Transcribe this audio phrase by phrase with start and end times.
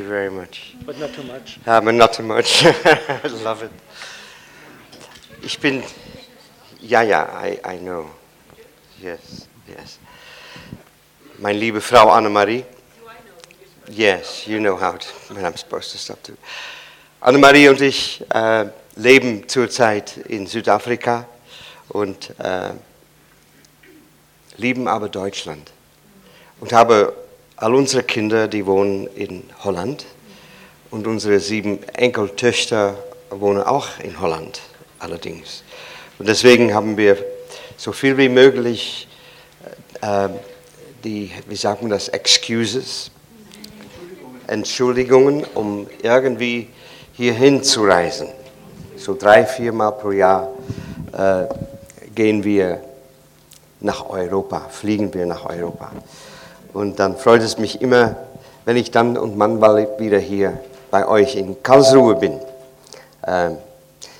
[0.00, 0.74] you very much.
[0.86, 1.58] but not too much.
[1.66, 2.64] Ja, but not too much.
[2.64, 3.70] I love it.
[5.42, 5.82] Ich bin,
[6.80, 8.10] ja, ja, I, I know.
[9.00, 9.98] Yes, yes.
[11.38, 12.64] Meine liebe Frau Annemarie.
[13.88, 16.36] Yes, you know how to, when I'm supposed to stop too.
[17.20, 21.26] Annemarie und ich äh, leben zurzeit in Südafrika
[21.88, 22.70] und äh,
[24.56, 25.72] lieben aber Deutschland.
[26.60, 27.14] Und habe
[27.60, 30.06] all unsere Kinder, die wohnen in Holland
[30.90, 32.96] und unsere sieben Enkeltöchter
[33.28, 34.62] wohnen auch in Holland
[34.98, 35.62] allerdings.
[36.18, 37.18] Und deswegen haben wir
[37.76, 39.08] so viel wie möglich
[40.00, 40.30] äh,
[41.04, 43.10] die, wie sagt man das, Excuses,
[44.46, 46.68] Entschuldigungen, um irgendwie
[47.12, 48.28] hierhin zu reisen.
[48.96, 50.48] So drei, viermal pro Jahr
[51.12, 51.44] äh,
[52.14, 52.82] gehen wir
[53.80, 55.92] nach Europa, fliegen wir nach Europa.
[56.72, 58.16] Und dann freut es mich immer,
[58.64, 60.60] wenn ich dann und manchmal wieder hier
[60.90, 62.38] bei euch in Karlsruhe bin.
[63.26, 63.58] Ähm,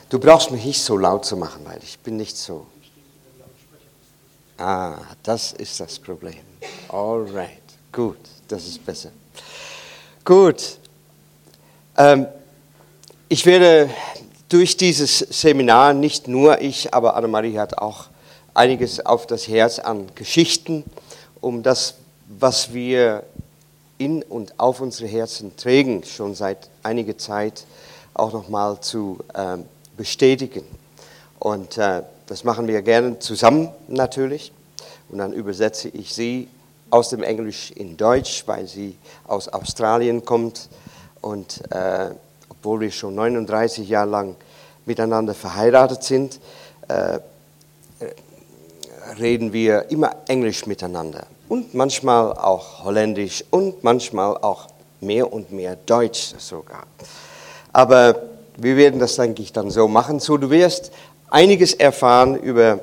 [0.08, 2.66] du brauchst mich nicht so laut zu machen, weil ich bin nicht so.
[4.58, 6.34] Ah, das ist das Problem.
[6.88, 9.10] Alright, gut, das ist besser.
[10.24, 10.78] Gut.
[11.96, 12.26] Ähm,
[13.28, 13.88] ich werde
[14.48, 18.06] durch dieses Seminar, nicht nur ich, aber Annemarie hat auch
[18.52, 20.84] einiges auf das Herz an Geschichten,
[21.40, 21.94] um das,
[22.40, 23.22] was wir
[23.98, 27.66] in und auf unsere Herzen trägen, schon seit einiger Zeit
[28.14, 29.58] auch nochmal zu äh,
[29.96, 30.64] bestätigen.
[31.38, 34.52] Und äh, das machen wir gerne zusammen natürlich.
[35.10, 36.48] Und dann übersetze ich sie
[36.88, 38.96] aus dem Englisch in Deutsch, weil sie
[39.26, 40.68] aus Australien kommt.
[41.20, 42.10] Und äh,
[42.48, 44.36] obwohl wir schon 39 Jahre lang
[44.86, 46.40] miteinander verheiratet sind,
[46.88, 47.18] äh,
[49.18, 51.26] reden wir immer Englisch miteinander.
[51.50, 54.68] Und manchmal auch Holländisch und manchmal auch
[55.00, 56.84] mehr und mehr Deutsch sogar.
[57.72, 58.22] Aber
[58.56, 60.20] wir werden das, denke ich, dann so machen.
[60.20, 60.92] So, du wirst
[61.28, 62.78] einiges erfahren über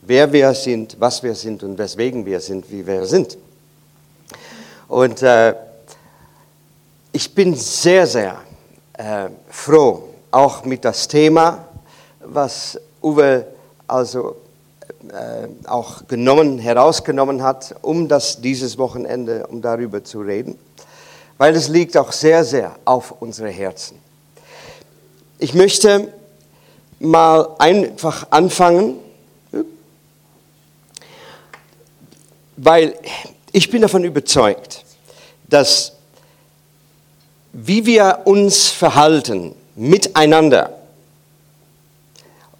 [0.00, 3.36] wer wir sind, was wir sind und weswegen wir sind, wie wir sind.
[4.88, 5.54] Und äh,
[7.12, 8.40] ich bin sehr, sehr
[8.94, 11.68] äh, froh, auch mit das Thema,
[12.20, 13.46] was Uwe
[13.86, 14.36] also
[15.66, 20.58] auch genommen, herausgenommen hat, um das dieses Wochenende, um darüber zu reden,
[21.38, 23.98] weil es liegt auch sehr, sehr auf unsere Herzen.
[25.38, 26.12] Ich möchte
[26.98, 28.98] mal einfach anfangen,
[32.56, 32.94] weil
[33.52, 34.84] ich bin davon überzeugt,
[35.48, 35.92] dass
[37.52, 40.72] wie wir uns verhalten miteinander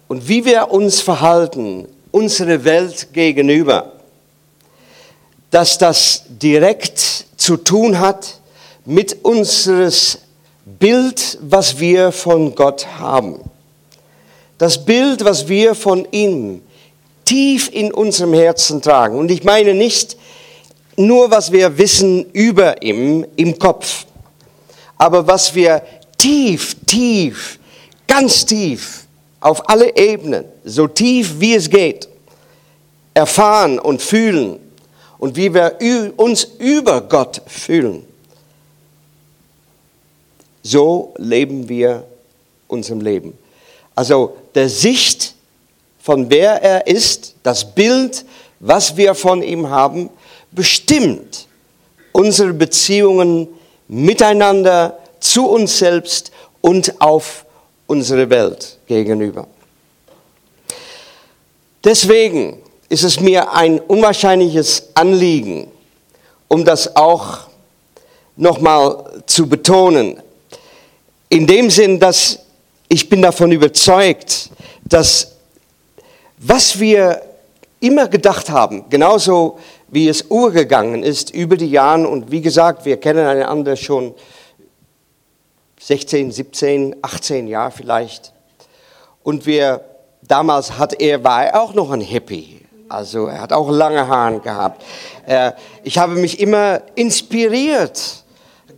[0.07, 1.87] und wie wir uns verhalten
[2.17, 3.93] unserer Welt gegenüber,
[5.51, 6.99] dass das direkt
[7.37, 8.39] zu tun hat
[8.85, 10.19] mit unseres
[10.65, 13.39] Bild, was wir von Gott haben.
[14.57, 16.63] Das Bild, was wir von ihm
[17.23, 19.19] tief in unserem Herzen tragen.
[19.19, 20.17] Und ich meine nicht
[20.95, 24.05] nur, was wir wissen über ihn im Kopf,
[24.97, 25.83] aber was wir
[26.17, 27.59] tief, tief,
[28.07, 29.06] ganz tief
[29.47, 32.09] auf alle Ebenen, so tief wie es geht,
[33.13, 34.59] erfahren und fühlen
[35.19, 35.77] und wie wir
[36.17, 38.05] uns über Gott fühlen.
[40.63, 42.03] So leben wir
[42.67, 43.37] unserem Leben.
[43.95, 45.33] Also der Sicht
[45.97, 48.25] von wer er ist, das Bild,
[48.59, 50.09] was wir von ihm haben,
[50.51, 51.47] bestimmt
[52.11, 53.47] unsere Beziehungen
[53.87, 57.45] miteinander, zu uns selbst und auf
[57.87, 59.47] unsere Welt gegenüber.
[61.83, 62.57] Deswegen
[62.89, 65.71] ist es mir ein unwahrscheinliches Anliegen,
[66.47, 67.47] um das auch
[68.35, 70.21] nochmal zu betonen,
[71.29, 72.39] in dem Sinn, dass
[72.87, 74.49] ich bin davon überzeugt,
[74.85, 75.33] dass
[76.37, 77.21] was wir
[77.79, 79.59] immer gedacht haben, genauso
[79.89, 84.13] wie es urgegangen ist über die Jahre und wie gesagt, wir kennen einander schon
[85.79, 88.33] 16, 17, 18 Jahre vielleicht.
[89.23, 89.81] Und wir,
[90.21, 92.61] damals hat er, war er auch noch ein Hippie.
[92.89, 94.83] Also er hat auch lange Haare gehabt.
[95.83, 98.23] Ich habe mich immer inspiriert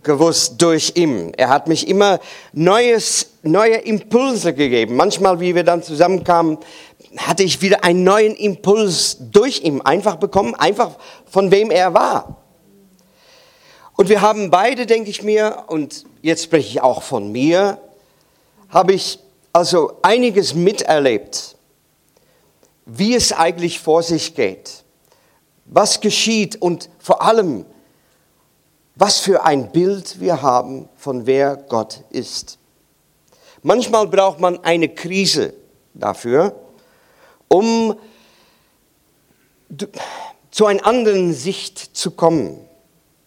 [0.02, 1.32] gewusst durch ihn.
[1.36, 2.20] Er hat mich immer
[2.52, 4.96] neues, neue Impulse gegeben.
[4.96, 6.58] Manchmal, wie wir dann zusammenkamen,
[7.16, 10.92] hatte ich wieder einen neuen Impuls durch ihn einfach bekommen, einfach
[11.26, 12.36] von wem er war.
[13.96, 17.78] Und wir haben beide, denke ich mir, und jetzt spreche ich auch von mir,
[18.68, 19.18] habe ich
[19.52, 21.56] also einiges miterlebt,
[22.86, 24.84] wie es eigentlich vor sich geht,
[25.64, 27.64] was geschieht und vor allem,
[28.94, 32.58] was für ein Bild wir haben von wer Gott ist.
[33.62, 35.54] Manchmal braucht man eine Krise
[35.94, 36.54] dafür,
[37.48, 37.98] um
[40.50, 42.58] zu einer anderen Sicht zu kommen.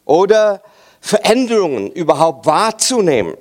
[0.05, 0.61] Oder
[1.05, 3.35] Veränderungen überhaupt wahrzunehmen.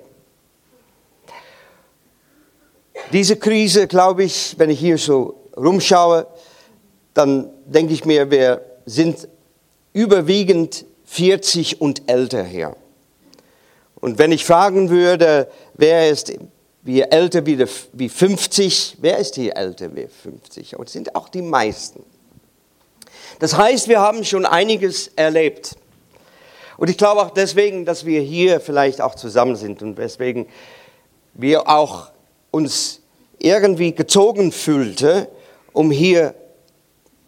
[3.12, 6.26] Diese Krise, glaube ich, wenn ich hier so rumschaue,
[7.14, 9.28] dann denke ich mir, wir sind
[9.92, 12.74] überwiegend 40 und älter hier.
[13.94, 16.32] Und wenn ich fragen würde, wer ist
[16.82, 20.76] wie älter wie, wie 50, wer ist hier älter wie 50?
[20.80, 22.02] Und sind auch die meisten.
[23.38, 25.76] Das heißt, wir haben schon einiges erlebt.
[26.76, 30.46] Und ich glaube auch deswegen, dass wir hier vielleicht auch zusammen sind und weswegen
[31.34, 32.10] wir auch
[32.50, 33.00] uns
[33.38, 35.28] irgendwie gezogen fühlte,
[35.72, 36.34] um hier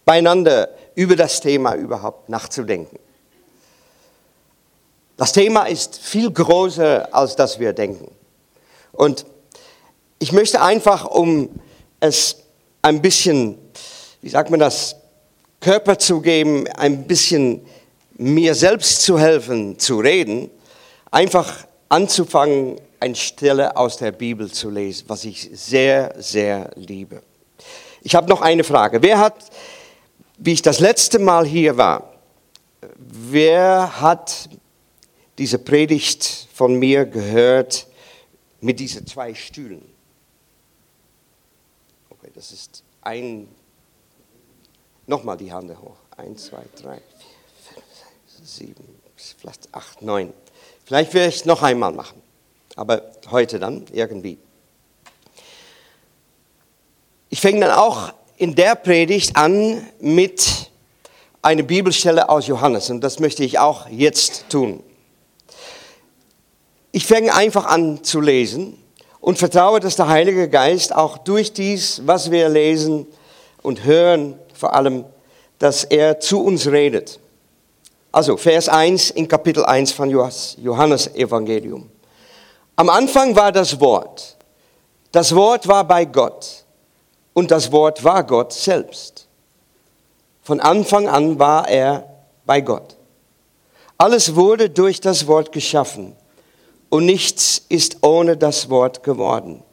[0.04, 2.98] beieinander über das Thema überhaupt nachzudenken.
[5.16, 8.10] Das Thema ist viel größer, als das wir denken.
[8.92, 9.26] Und
[10.18, 11.50] ich möchte einfach, um
[12.00, 12.36] es
[12.82, 13.58] ein bisschen,
[14.22, 14.96] wie sagt man das,
[15.60, 17.64] Körper zu geben, ein bisschen
[18.16, 20.50] mir selbst zu helfen, zu reden,
[21.10, 27.22] einfach anzufangen, eine Stelle aus der Bibel zu lesen, was ich sehr, sehr liebe.
[28.02, 29.02] Ich habe noch eine Frage.
[29.02, 29.50] Wer hat,
[30.38, 32.14] wie ich das letzte Mal hier war,
[32.96, 34.48] wer hat
[35.38, 37.86] diese Predigt von mir gehört
[38.60, 39.82] mit diesen zwei Stühlen?
[42.10, 43.48] Okay, das ist ein,
[45.06, 45.96] nochmal die Hand hoch.
[46.16, 47.00] Eins, zwei, drei,
[48.44, 48.84] sieben,
[49.16, 50.32] vielleicht acht, neun.
[50.84, 52.20] Vielleicht werde ich es noch einmal machen,
[52.76, 54.38] aber heute dann irgendwie.
[57.30, 60.70] Ich fange dann auch in der Predigt an mit
[61.40, 64.82] einer Bibelstelle aus Johannes und das möchte ich auch jetzt tun.
[66.92, 68.78] Ich fange einfach an zu lesen
[69.20, 73.06] und vertraue, dass der Heilige Geist auch durch dies, was wir lesen
[73.62, 75.04] und hören, vor allem,
[75.58, 77.18] dass er zu uns redet.
[78.14, 81.90] Also Vers 1 in Kapitel 1 von Johannes Evangelium.
[82.76, 84.36] Am Anfang war das Wort.
[85.10, 86.64] Das Wort war bei Gott
[87.32, 89.26] und das Wort war Gott selbst.
[90.44, 92.08] Von Anfang an war er
[92.46, 92.94] bei Gott.
[93.98, 96.14] Alles wurde durch das Wort geschaffen
[96.90, 99.64] und nichts ist ohne das Wort geworden.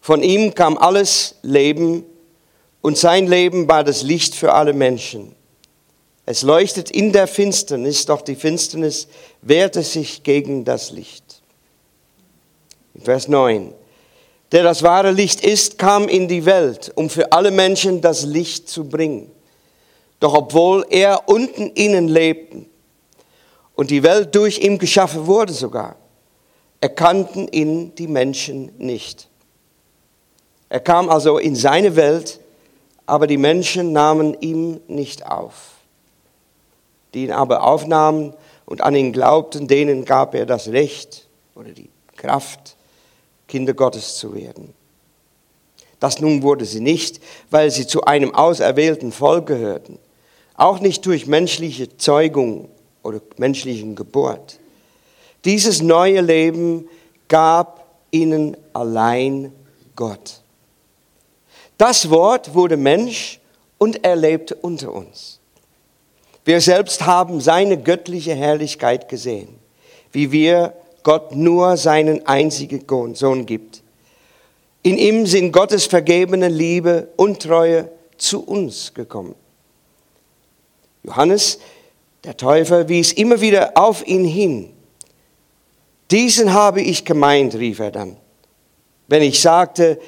[0.00, 2.04] Von ihm kam alles Leben
[2.80, 5.34] und sein Leben war das Licht für alle Menschen.
[6.26, 9.08] Es leuchtet in der Finsternis, doch die Finsternis
[9.42, 11.42] wehrte sich gegen das Licht.
[13.02, 13.74] Vers 9
[14.54, 18.68] der das wahre Licht ist, kam in die Welt, um für alle Menschen das Licht
[18.68, 19.28] zu bringen.
[20.20, 22.64] Doch obwohl er unten innen lebte
[23.74, 25.96] und die Welt durch ihn geschaffen wurde sogar,
[26.80, 29.28] erkannten ihn die Menschen nicht.
[30.68, 32.38] Er kam also in seine Welt,
[33.06, 35.73] aber die Menschen nahmen ihm nicht auf.
[37.14, 38.34] Die ihn aber aufnahmen
[38.66, 42.76] und an ihn glaubten, denen gab er das Recht oder die Kraft,
[43.46, 44.74] Kinder Gottes zu werden.
[46.00, 47.20] Das nun wurde sie nicht,
[47.50, 49.98] weil sie zu einem auserwählten Volk gehörten,
[50.56, 52.68] auch nicht durch menschliche Zeugung
[53.02, 54.58] oder menschlichen Geburt.
[55.44, 56.88] Dieses neue Leben
[57.28, 59.52] gab ihnen allein
[59.96, 60.40] Gott.
[61.78, 63.40] Das Wort wurde Mensch
[63.78, 65.33] und er lebte unter uns.
[66.44, 69.48] Wir selbst haben seine göttliche Herrlichkeit gesehen,
[70.12, 72.84] wie wir Gott nur seinen einzigen
[73.14, 73.82] Sohn gibt.
[74.82, 79.34] In ihm sind Gottes vergebene Liebe und Treue zu uns gekommen.
[81.02, 81.58] Johannes,
[82.24, 84.70] der Täufer, wies immer wieder auf ihn hin.
[86.10, 88.16] Diesen habe ich gemeint, rief er dann,
[89.08, 89.98] wenn ich sagte,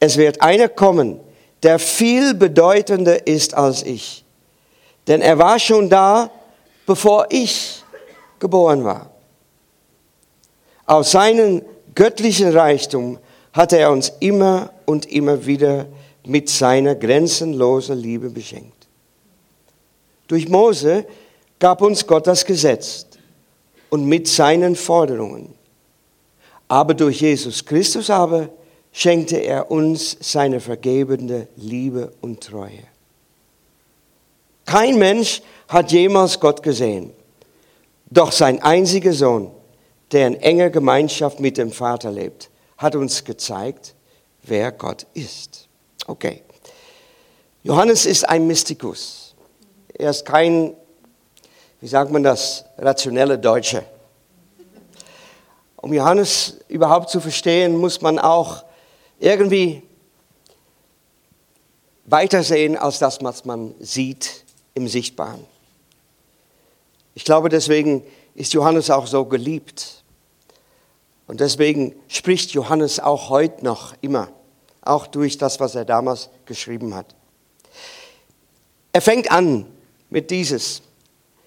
[0.00, 1.20] es wird einer kommen,
[1.62, 4.21] der viel bedeutender ist als ich.
[5.06, 6.30] Denn er war schon da,
[6.86, 7.82] bevor ich
[8.38, 9.10] geboren war.
[10.86, 11.62] Aus seinem
[11.94, 13.18] göttlichen Reichtum
[13.52, 15.86] hat er uns immer und immer wieder
[16.24, 18.86] mit seiner grenzenlosen Liebe beschenkt.
[20.28, 21.04] Durch Mose
[21.58, 23.06] gab uns Gott das Gesetz
[23.90, 25.54] und mit seinen Forderungen.
[26.68, 28.48] Aber durch Jesus Christus aber
[28.92, 32.91] schenkte er uns seine vergebende Liebe und Treue.
[34.72, 37.12] Kein Mensch hat jemals Gott gesehen,
[38.08, 39.50] doch sein einziger Sohn,
[40.12, 42.48] der in enger Gemeinschaft mit dem Vater lebt,
[42.78, 43.94] hat uns gezeigt,
[44.42, 45.68] wer Gott ist.
[46.06, 46.42] Okay.
[47.62, 49.34] Johannes ist ein Mystikus.
[49.92, 50.74] Er ist kein
[51.80, 53.84] wie sagt man das, rationelle Deutsche.
[55.76, 58.64] Um Johannes überhaupt zu verstehen, muss man auch
[59.20, 59.82] irgendwie
[62.06, 64.41] weitersehen als das, was man sieht
[64.74, 65.44] im Sichtbaren.
[67.14, 70.02] Ich glaube, deswegen ist Johannes auch so geliebt.
[71.26, 74.28] Und deswegen spricht Johannes auch heute noch immer,
[74.80, 77.14] auch durch das, was er damals geschrieben hat.
[78.92, 79.66] Er fängt an
[80.10, 80.82] mit dieses.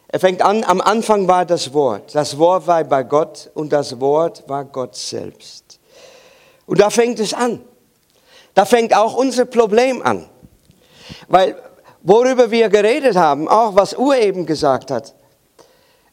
[0.07, 2.15] Er fängt an, am Anfang war das Wort.
[2.15, 5.79] Das Wort war bei Gott und das Wort war Gott selbst.
[6.65, 7.61] Und da fängt es an.
[8.53, 10.27] Da fängt auch unser Problem an.
[11.27, 11.61] Weil
[12.05, 15.13] worüber wir geredet haben, auch was Ur eben gesagt hat,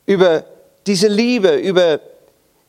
[0.07, 0.45] über
[0.87, 2.01] diese Liebe, über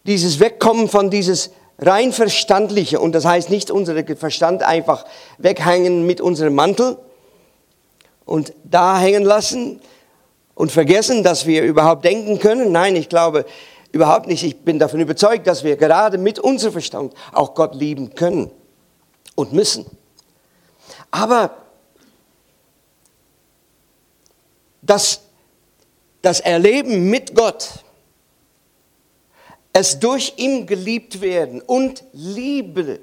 [0.06, 5.06] dieses Wegkommen von dieses rein verstandliche, und das heißt nicht unser Verstand einfach
[5.38, 6.98] weghängen mit unserem Mantel
[8.26, 9.82] und da hängen lassen
[10.54, 12.72] und vergessen, dass wir überhaupt denken können.
[12.72, 13.46] Nein, ich glaube
[13.92, 14.44] überhaupt nicht.
[14.44, 18.52] Ich bin davon überzeugt, dass wir gerade mit unserem Verstand auch Gott lieben können
[19.36, 19.86] und müssen.
[21.10, 21.52] Aber
[24.86, 25.22] das,
[26.22, 27.84] das Erleben mit Gott,
[29.72, 33.00] es durch ihn geliebt werden und Liebe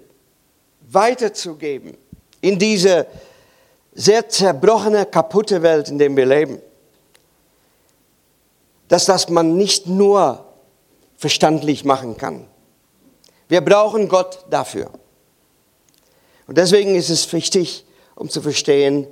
[0.88, 1.96] weiterzugeben
[2.40, 3.06] in diese
[3.92, 6.60] sehr zerbrochene, kaputte Welt, in der wir leben,
[8.88, 10.44] dass das man nicht nur
[11.16, 12.46] verstandlich machen kann.
[13.48, 14.90] Wir brauchen Gott dafür.
[16.46, 17.84] Und deswegen ist es wichtig,
[18.14, 19.06] um zu verstehen,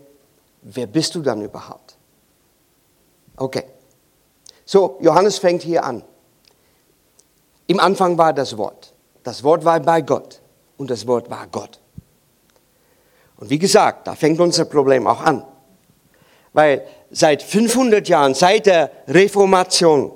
[0.62, 1.88] wer bist du dann überhaupt?
[3.38, 3.64] Okay.
[4.64, 6.02] So, Johannes fängt hier an.
[7.66, 8.92] Im Anfang war das Wort.
[9.23, 10.40] Das Wort war bei Gott
[10.76, 11.80] und das Wort war Gott.
[13.37, 15.45] Und wie gesagt, da fängt unser Problem auch an.
[16.52, 20.12] Weil seit 500 Jahren, seit der Reformation,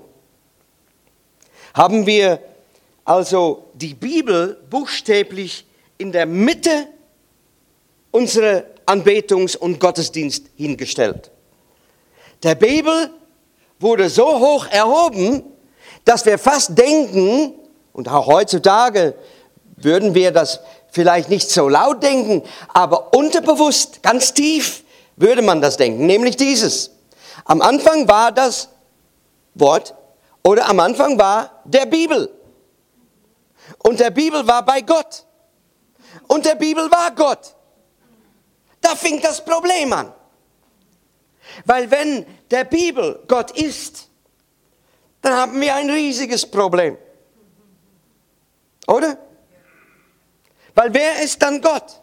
[1.75, 2.41] haben wir
[3.05, 5.67] also die Bibel buchstäblich
[5.99, 6.89] in der Mitte
[8.11, 11.31] unserer Anbetungs- und Gottesdienst hingestellt.
[12.43, 13.11] Der Bibel
[13.79, 15.45] wurde so hoch erhoben,
[16.05, 17.55] dass wir fast denken,
[17.93, 19.15] und auch heutzutage
[19.77, 24.85] würden wir das vielleicht nicht so laut denken, aber unterbewusst, ganz tief
[25.17, 26.91] würde man das denken, nämlich dieses.
[27.45, 28.69] Am Anfang war das
[29.55, 29.95] Wort
[30.43, 32.31] oder am Anfang war der Bibel.
[33.79, 35.25] Und der Bibel war bei Gott.
[36.29, 37.55] Und der Bibel war Gott.
[38.81, 40.13] Da fing das Problem an.
[41.65, 44.09] Weil wenn der Bibel Gott ist,
[45.21, 46.99] dann haben wir ein riesiges Problem.
[48.87, 49.17] Oder?
[50.75, 52.03] Weil wer ist dann Gott?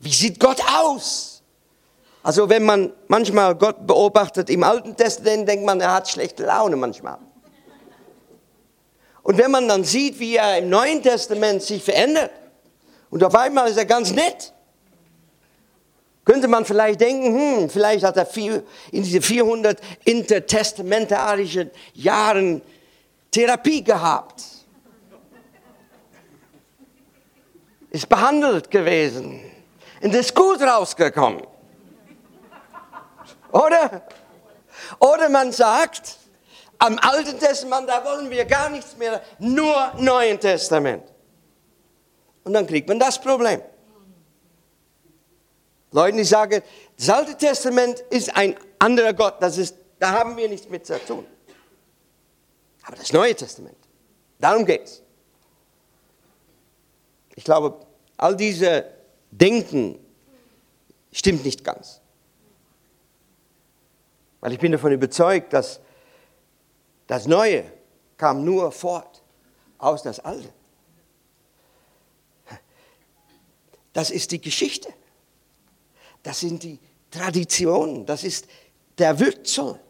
[0.00, 1.42] Wie sieht Gott aus?
[2.22, 6.76] Also wenn man manchmal Gott beobachtet im Alten Testament, denkt man, er hat schlechte Laune
[6.76, 7.18] manchmal.
[9.22, 12.30] Und wenn man dann sieht, wie er im Neuen Testament sich verändert,
[13.10, 14.52] und auf einmal ist er ganz nett,
[16.24, 22.62] könnte man vielleicht denken, hm, vielleicht hat er viel, in diese 400 intertestamentarischen Jahren
[23.30, 24.42] Therapie gehabt.
[27.90, 29.40] Ist behandelt gewesen.
[30.02, 31.42] Und ist gut rausgekommen.
[33.52, 34.02] Oder?
[34.98, 36.16] Oder man sagt,
[36.78, 41.04] am Alten Testament, da wollen wir gar nichts mehr, nur Neuen Testament.
[42.44, 43.60] Und dann kriegt man das Problem.
[45.92, 46.62] Leute, die sagen,
[46.96, 50.98] das Alte Testament ist ein anderer Gott, das ist, da haben wir nichts mit zu
[51.04, 51.26] tun.
[52.82, 53.76] Aber das Neue Testament,
[54.38, 55.02] darum geht es.
[57.34, 58.84] Ich glaube, all diese
[59.30, 59.98] Denken
[61.12, 62.00] stimmt nicht ganz.
[64.40, 65.80] Weil ich bin davon überzeugt, dass
[67.06, 67.64] das Neue
[68.16, 69.22] kam nur fort
[69.78, 70.52] aus das Alte.
[73.92, 74.92] Das ist die Geschichte.
[76.22, 76.78] Das sind die
[77.10, 78.46] Traditionen, das ist
[78.98, 79.80] der Wurzel.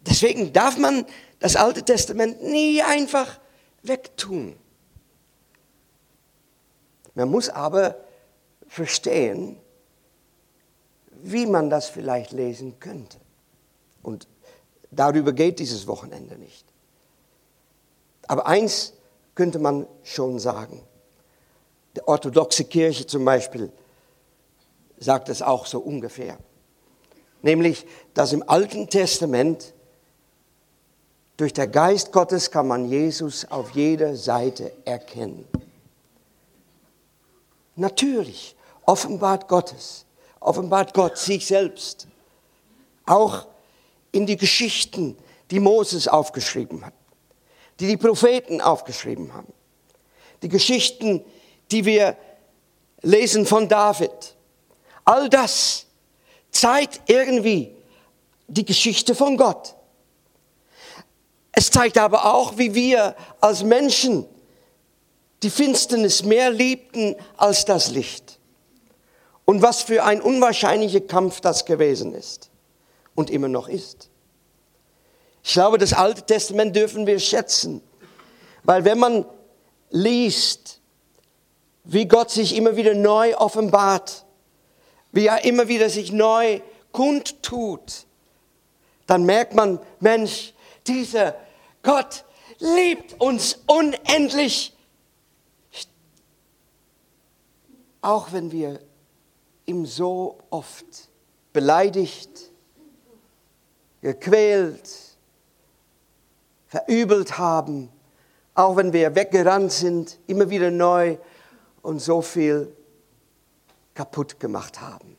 [0.00, 1.06] Deswegen darf man
[1.38, 3.40] das Alte Testament nie einfach
[3.82, 4.56] wegtun.
[7.14, 7.96] Man muss aber
[8.66, 9.58] verstehen,
[11.22, 13.18] wie man das vielleicht lesen könnte.
[14.02, 14.26] Und
[14.90, 16.64] darüber geht dieses Wochenende nicht.
[18.26, 18.94] Aber eins
[19.34, 20.82] könnte man schon sagen.
[21.96, 23.70] Die orthodoxe Kirche zum Beispiel
[25.02, 26.38] sagt es auch so ungefähr.
[27.42, 29.74] Nämlich, dass im Alten Testament
[31.36, 35.44] durch der Geist Gottes kann man Jesus auf jeder Seite erkennen.
[37.74, 38.54] Natürlich
[38.86, 40.04] offenbart Gottes,
[40.38, 42.06] offenbart Gott sich selbst.
[43.06, 43.46] Auch
[44.12, 45.16] in die Geschichten,
[45.50, 46.94] die Moses aufgeschrieben hat,
[47.80, 49.52] die die Propheten aufgeschrieben haben.
[50.42, 51.24] Die Geschichten,
[51.72, 52.16] die wir
[53.02, 54.11] lesen von David.
[55.04, 55.86] All das
[56.50, 57.74] zeigt irgendwie
[58.48, 59.74] die Geschichte von Gott.
[61.52, 64.26] Es zeigt aber auch, wie wir als Menschen
[65.42, 68.38] die Finsternis mehr liebten als das Licht.
[69.44, 72.50] Und was für ein unwahrscheinlicher Kampf das gewesen ist
[73.14, 74.08] und immer noch ist.
[75.42, 77.82] Ich glaube, das Alte Testament dürfen wir schätzen,
[78.62, 79.26] weil wenn man
[79.90, 80.80] liest,
[81.84, 84.21] wie Gott sich immer wieder neu offenbart,
[85.12, 88.06] wie er immer wieder sich neu kundtut,
[89.06, 90.54] dann merkt man, Mensch,
[90.86, 91.36] dieser
[91.82, 92.24] Gott
[92.58, 94.74] liebt uns unendlich,
[98.00, 98.80] auch wenn wir
[99.66, 101.08] ihm so oft
[101.52, 102.50] beleidigt,
[104.00, 104.88] gequält,
[106.66, 107.90] verübelt haben,
[108.54, 111.16] auch wenn wir weggerannt sind, immer wieder neu
[111.82, 112.74] und so viel
[113.94, 115.16] kaputt gemacht haben.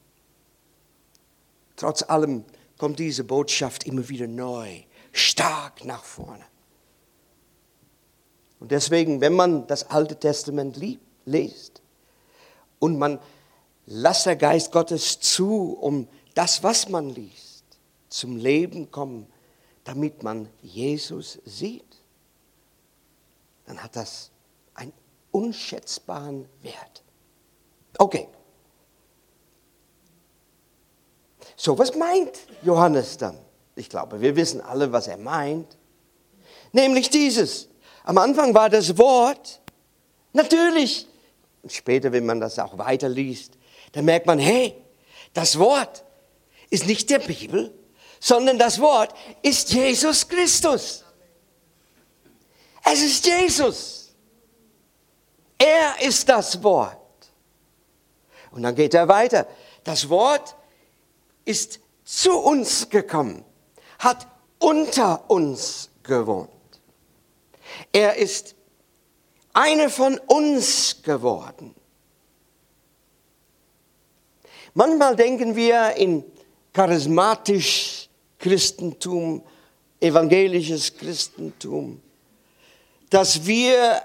[1.75, 2.45] Trotz allem
[2.77, 6.45] kommt diese Botschaft immer wieder neu, stark nach vorne.
[8.59, 10.79] Und deswegen, wenn man das Alte Testament
[11.25, 11.81] liest
[12.79, 13.19] und man
[13.85, 17.65] lässt der Geist Gottes zu, um das, was man liest,
[18.09, 19.27] zum Leben kommen,
[19.83, 21.83] damit man Jesus sieht,
[23.65, 24.31] dann hat das
[24.75, 24.93] einen
[25.31, 27.03] unschätzbaren Wert.
[27.97, 28.27] Okay.
[31.55, 32.31] So, was meint
[32.63, 33.37] Johannes dann?
[33.75, 35.77] Ich glaube, wir wissen alle, was er meint.
[36.71, 37.69] Nämlich dieses.
[38.03, 39.61] Am Anfang war das Wort,
[40.33, 41.07] natürlich,
[41.61, 43.53] und später, wenn man das auch weiterliest,
[43.93, 44.75] dann merkt man, hey,
[45.33, 46.03] das Wort
[46.69, 47.73] ist nicht der Bibel,
[48.19, 51.03] sondern das Wort ist Jesus Christus.
[52.83, 54.13] Es ist Jesus.
[55.57, 56.97] Er ist das Wort.
[58.51, 59.47] Und dann geht er weiter.
[59.83, 60.55] Das Wort
[61.45, 63.43] ist zu uns gekommen,
[63.99, 64.27] hat
[64.59, 66.49] unter uns gewohnt.
[67.91, 68.55] Er ist
[69.53, 71.75] eine von uns geworden.
[74.73, 76.23] Manchmal denken wir in
[76.73, 79.43] charismatisch Christentum,
[79.99, 82.01] evangelisches Christentum,
[83.09, 84.01] dass wir,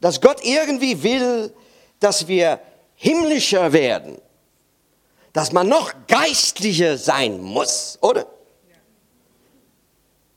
[0.00, 1.52] dass Gott irgendwie will,
[1.98, 2.60] dass wir
[2.94, 4.20] himmlischer werden,
[5.32, 8.26] dass man noch geistlicher sein muss, oder?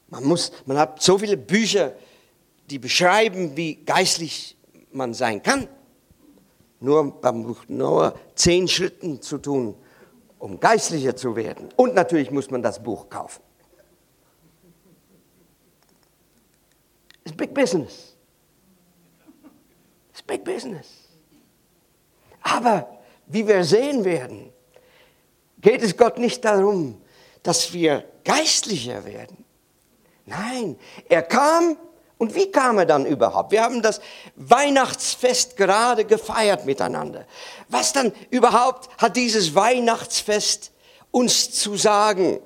[0.08, 1.94] Man muss, man hat so viele Bücher,
[2.70, 4.58] die beschreiben, wie geistlich
[4.92, 5.68] man sein kann.
[6.80, 9.76] Nur beim nur zehn Schritten zu tun,
[10.40, 11.70] um geistlicher zu werden.
[11.76, 13.42] Und natürlich muss man das Buch kaufen.
[17.26, 18.16] It's big business.
[20.12, 20.88] It's big business.
[22.42, 24.54] Aber wie wir sehen werden,
[25.65, 27.01] geht es Gott nicht darum,
[27.41, 29.43] dass wir geistlicher werden.
[30.28, 30.78] Nein,
[31.10, 31.75] er kam
[32.19, 33.51] und wie kam er dann überhaupt?
[33.51, 33.99] Wir haben das
[34.36, 37.25] Weihnachtsfest gerade gefeiert miteinander.
[37.67, 40.71] Was dann überhaupt hat dieses Weihnachtsfest
[41.10, 42.41] uns zu sagen?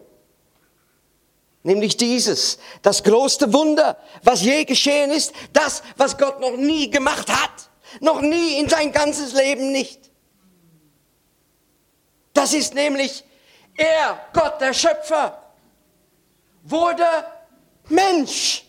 [1.64, 7.28] Nämlich dieses, das größte Wunder, was je geschehen ist, das, was Gott noch nie gemacht
[7.30, 10.09] hat, noch nie in sein ganzes Leben nicht.
[12.40, 13.26] Das ist nämlich
[13.76, 15.44] er, Gott, der Schöpfer,
[16.64, 17.04] wurde
[17.90, 18.66] Mensch.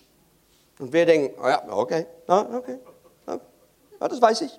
[0.81, 2.81] Und wir denken, oh ja, okay, okay,
[3.29, 4.59] ja, das weiß ich.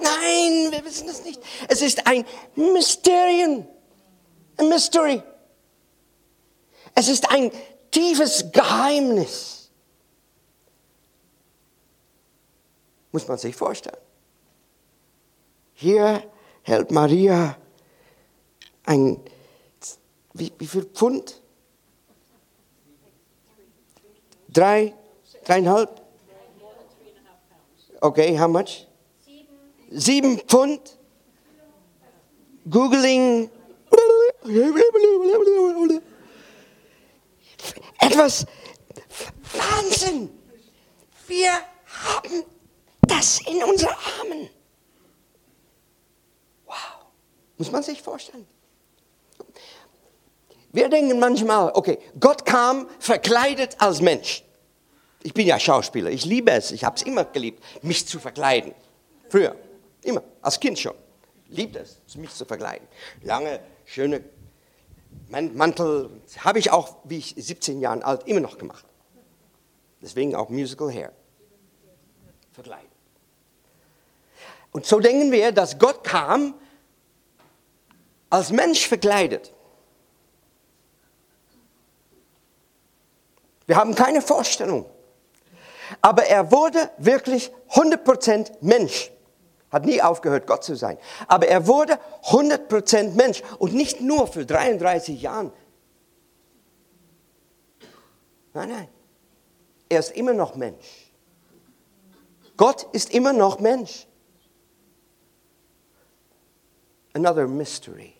[0.00, 1.40] Nein, wir wissen das nicht.
[1.68, 3.68] Es ist ein Mysterium,
[4.56, 5.22] ein Mystery.
[6.96, 7.52] Es ist ein
[7.92, 9.70] tiefes Geheimnis.
[13.12, 14.02] Muss man sich vorstellen.
[15.74, 16.28] Hier
[16.64, 17.56] hält Maria
[18.84, 19.20] ein,
[20.32, 21.40] wie, wie viel Pfund?
[24.48, 24.94] Drei,
[25.44, 26.02] dreieinhalb?
[28.00, 28.86] Okay, how much?
[29.90, 30.98] Sieben Pfund.
[32.68, 33.50] Googling.
[38.00, 38.46] Etwas
[39.52, 40.30] Wahnsinn.
[41.26, 42.44] Wir haben
[43.02, 44.50] das in unseren Armen.
[46.66, 46.74] Wow.
[47.64, 48.46] Muss man sich vorstellen.
[50.70, 54.44] Wir denken manchmal, okay, Gott kam verkleidet als Mensch.
[55.22, 58.74] Ich bin ja Schauspieler, ich liebe es, ich habe es immer geliebt, mich zu verkleiden.
[59.30, 59.56] Früher,
[60.02, 60.92] immer, als Kind schon.
[61.48, 62.86] Liebt es, mich zu verkleiden.
[63.22, 64.22] Lange, schöne
[65.30, 68.84] Mantel habe ich auch, wie ich 17 Jahre alt, immer noch gemacht.
[70.02, 71.12] Deswegen auch Musical Hair.
[72.52, 72.90] Verkleiden.
[74.70, 76.54] Und so denken wir, dass Gott kam
[78.34, 79.52] als Mensch verkleidet.
[83.66, 84.86] Wir haben keine Vorstellung.
[86.00, 89.10] Aber er wurde wirklich 100% Mensch.
[89.70, 90.98] Hat nie aufgehört, Gott zu sein.
[91.28, 93.42] Aber er wurde 100% Mensch.
[93.58, 95.52] Und nicht nur für 33 Jahre.
[98.52, 98.88] Nein, nein.
[99.88, 101.12] Er ist immer noch Mensch.
[102.56, 104.06] Gott ist immer noch Mensch.
[107.12, 108.14] Another mystery.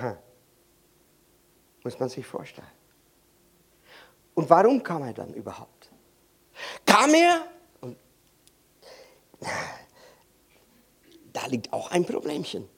[0.00, 0.16] Huh.
[1.82, 2.68] Muss man sich vorstellen.
[4.34, 5.90] Und warum kam er dann überhaupt?
[6.84, 7.46] Kam er,
[7.80, 7.96] und
[11.32, 12.68] da liegt auch ein Problemchen,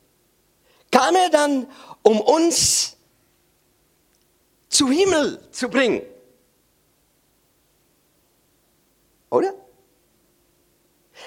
[0.91, 1.67] kam er dann,
[2.03, 2.97] um uns
[4.69, 6.03] zu Himmel zu bringen?
[9.31, 9.55] Oder?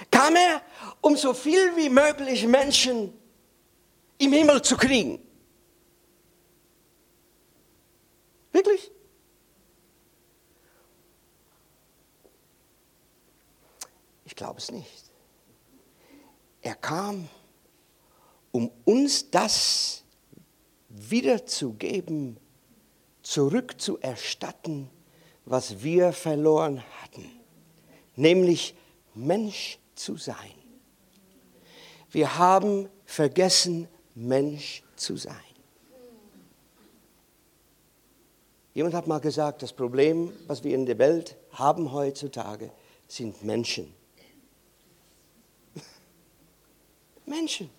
[0.10, 0.62] Kam er,
[1.01, 3.13] um so viel wie möglich Menschen
[4.17, 5.19] im Himmel zu kriegen?
[8.53, 8.91] Wirklich?
[14.23, 15.11] Ich glaube es nicht.
[16.61, 17.27] Er kam,
[18.51, 20.03] um uns das
[20.87, 22.37] wiederzugeben,
[23.23, 24.89] zurückzuerstatten,
[25.45, 27.29] was wir verloren hatten,
[28.15, 28.75] nämlich
[29.13, 30.53] Mensch zu sein.
[32.11, 35.52] Wir haben vergessen, Mensch zu sein.
[38.73, 42.71] Jemand hat mal gesagt, das Problem, was wir in der Welt haben heutzutage,
[43.07, 43.93] sind Menschen.
[47.25, 47.69] Menschen.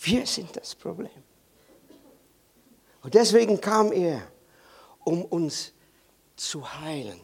[0.00, 1.08] Wir sind das Problem.
[3.02, 4.20] Und deswegen kam er,
[5.04, 5.72] um uns
[6.36, 7.20] zu heilen,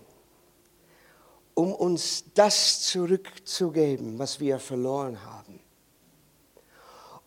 [1.55, 5.61] um uns das zurückzugeben, was wir verloren haben,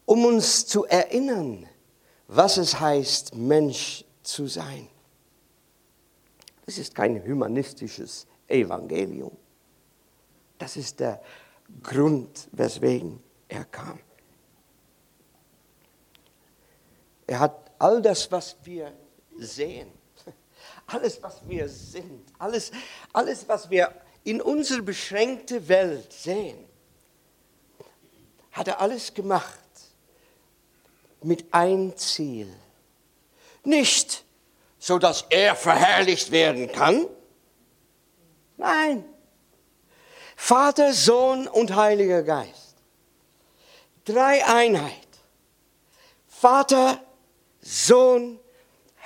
[0.06, 1.68] um uns zu erinnern,
[2.28, 4.88] was es heißt, Mensch zu sein.
[6.66, 9.36] Das ist kein humanistisches Evangelium.
[10.58, 11.22] Das ist der
[11.84, 14.00] Grund, weswegen er kam.
[17.28, 18.92] Er hat all das, was wir
[19.38, 19.92] sehen,
[20.88, 22.72] alles, was wir sind, alles,
[23.14, 26.58] alles, was wir in unserer beschränkten Welt sehen,
[28.52, 29.60] hat er alles gemacht
[31.22, 32.52] mit ein Ziel.
[33.64, 34.25] Nicht,
[34.86, 37.08] so dass er verherrlicht werden kann.
[38.56, 39.04] Nein.
[40.36, 42.76] Vater, Sohn und Heiliger Geist.
[44.04, 45.08] Dreieinheit.
[46.28, 47.02] Vater,
[47.62, 48.40] Sohn,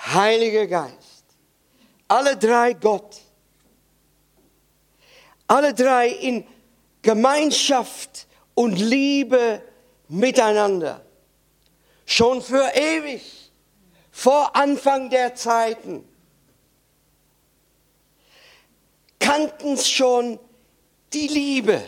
[0.05, 1.23] Heiliger Geist.
[2.09, 3.21] Alle drei Gott.
[5.47, 6.45] Alle drei in
[7.01, 9.61] Gemeinschaft und Liebe
[10.09, 11.05] miteinander.
[12.05, 13.38] Schon für ewig,
[14.19, 16.05] vor Anfang der Zeiten.
[19.17, 20.37] Kannten schon
[21.13, 21.81] die Liebe,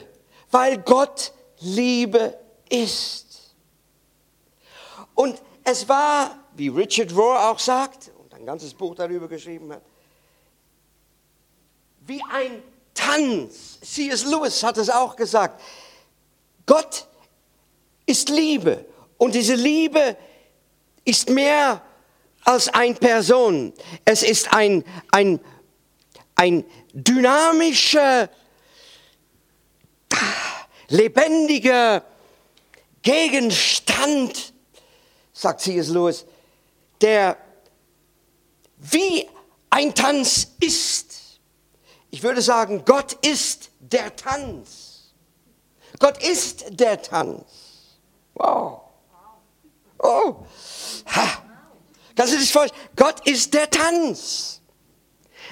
[0.49, 2.39] weil Gott Liebe
[2.69, 3.53] ist.
[5.13, 9.81] Und es war, wie Richard Rohr auch sagt und ein ganzes Buch darüber geschrieben hat,
[11.99, 12.63] wie ein
[12.93, 13.81] Tanz.
[13.81, 14.23] C.S.
[14.23, 15.61] Lewis hat es auch gesagt.
[16.65, 17.07] Gott
[18.05, 18.85] ist Liebe
[19.17, 20.15] und diese Liebe
[21.03, 21.81] ist mehr
[22.43, 23.73] als eine Person.
[24.05, 25.39] Es ist ein, ein,
[26.35, 28.29] ein dynamischer,
[30.89, 32.03] lebendiger
[33.01, 34.53] Gegenstand,
[35.33, 35.87] sagt C.S.
[35.89, 36.25] Lewis,
[37.01, 37.37] der
[38.77, 39.27] wie
[39.69, 41.39] ein Tanz ist.
[42.09, 45.13] Ich würde sagen, Gott ist der Tanz.
[45.99, 47.45] Gott ist der Tanz.
[48.33, 48.81] Wow.
[49.99, 50.35] Oh.
[51.07, 51.50] Ha.
[52.15, 52.81] Du dich vorstellen?
[52.95, 54.61] Gott ist der Tanz.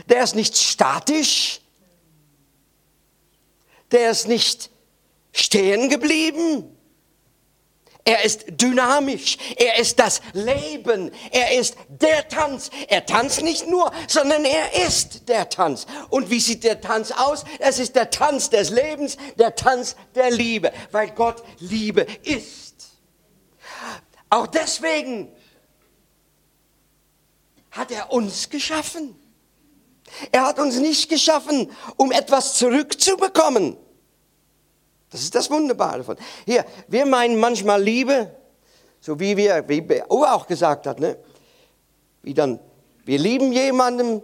[0.08, 1.62] Der ist nicht statisch.
[3.92, 4.70] Der ist nicht
[5.32, 6.76] stehen geblieben.
[8.06, 9.38] Er ist dynamisch.
[9.56, 11.12] Er ist das Leben.
[11.32, 12.72] Er ist der Tanz.
[12.88, 15.86] Er tanzt nicht nur, sondern er ist der Tanz.
[16.10, 17.44] Und wie sieht der Tanz aus?
[17.60, 22.98] Es ist der Tanz des Lebens, der Tanz der Liebe, weil Gott Liebe ist.
[24.32, 25.32] Auch deswegen
[27.72, 29.16] hat er uns geschaffen.
[30.32, 33.78] Er hat uns nicht geschaffen, um etwas zurückzubekommen.
[35.12, 36.18] Das ist das Wunderbare davon.
[36.46, 38.32] Hier, wir meinen manchmal Liebe,
[39.02, 41.18] So wie wir, wie Uwe auch gesagt hat, ne?
[42.22, 42.60] Wie dann,
[43.06, 44.22] wir lieben jemanden,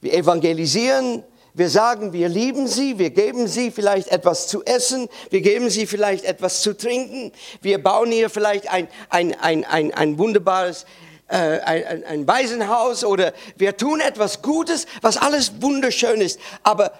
[0.00, 1.22] wir evangelisieren,
[1.54, 5.86] wir sagen, wir lieben sie, wir geben sie vielleicht etwas zu essen, wir geben sie
[5.86, 10.84] vielleicht etwas zu trinken, wir bauen ihr vielleicht ein, ein, ein, ein, ein wunderbares
[11.28, 16.38] äh, ein, ein Waisenhaus oder wir tun etwas Gutes, was alles wunderschön ist.
[16.62, 16.92] Aber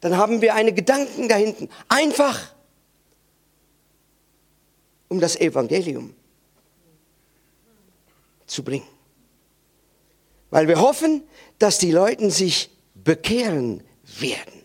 [0.00, 1.70] dann haben wir einen Gedanken dahinten.
[1.88, 2.54] Einfach
[5.08, 6.14] um das Evangelium
[8.46, 8.86] zu bringen.
[10.50, 11.22] Weil wir hoffen,
[11.58, 13.82] dass die Leute sich bekehren
[14.18, 14.64] werden.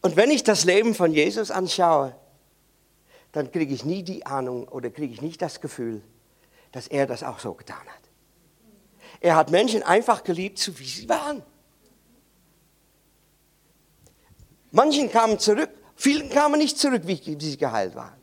[0.00, 2.16] Und wenn ich das Leben von Jesus anschaue,
[3.32, 6.02] dann kriege ich nie die Ahnung oder kriege ich nicht das Gefühl,
[6.72, 8.00] dass er das auch so getan hat.
[9.20, 11.42] Er hat Menschen einfach geliebt, so wie sie waren.
[14.70, 18.20] Manchen kamen zurück, vielen kamen nicht zurück, wie sie geheilt waren.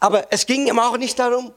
[0.00, 1.52] Aber es ging ihm auch nicht darum,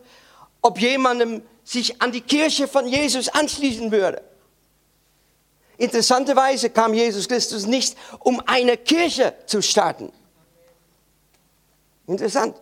[0.61, 4.23] ob jemandem sich an die Kirche von Jesus anschließen würde.
[5.77, 10.11] Interessanterweise kam Jesus Christus nicht, um eine Kirche zu starten.
[12.07, 12.59] Interessant.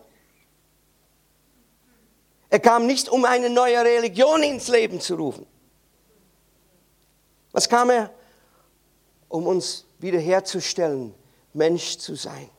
[2.50, 5.46] Er kam nicht, um eine neue Religion ins Leben zu rufen.
[7.52, 8.10] Was kam er?
[9.28, 11.14] Um uns wiederherzustellen,
[11.52, 12.50] Mensch zu sein.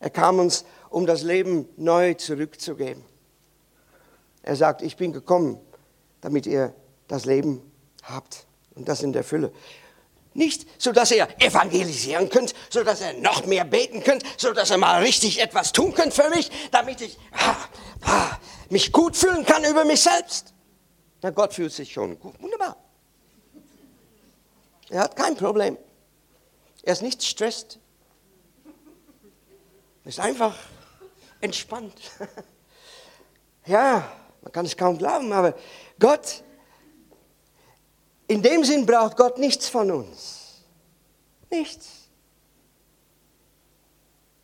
[0.00, 3.04] Er kam uns, um das Leben neu zurückzugeben.
[4.42, 5.60] Er sagt, ich bin gekommen,
[6.20, 6.74] damit ihr
[7.06, 7.62] das Leben
[8.02, 9.52] habt und das in der Fülle.
[10.34, 14.70] Nicht, so dass ihr evangelisieren könnt, so dass ihr noch mehr beten könnt, so dass
[14.70, 17.56] ihr mal richtig etwas tun könnt für mich, damit ich ah,
[18.02, 18.38] ah,
[18.70, 20.54] mich gut fühlen kann über mich selbst.
[21.20, 22.40] Na, Gott fühlt sich schon gut.
[22.40, 22.76] Wunderbar.
[24.88, 25.78] Er hat kein Problem.
[26.82, 27.78] Er ist nicht stresst.
[30.04, 30.56] Er ist einfach
[31.40, 31.94] entspannt.
[33.66, 34.10] ja,
[34.42, 35.54] man kann es kaum glauben, aber
[35.98, 36.42] Gott
[38.28, 40.62] in dem Sinn braucht Gott nichts von uns.
[41.50, 42.08] Nichts.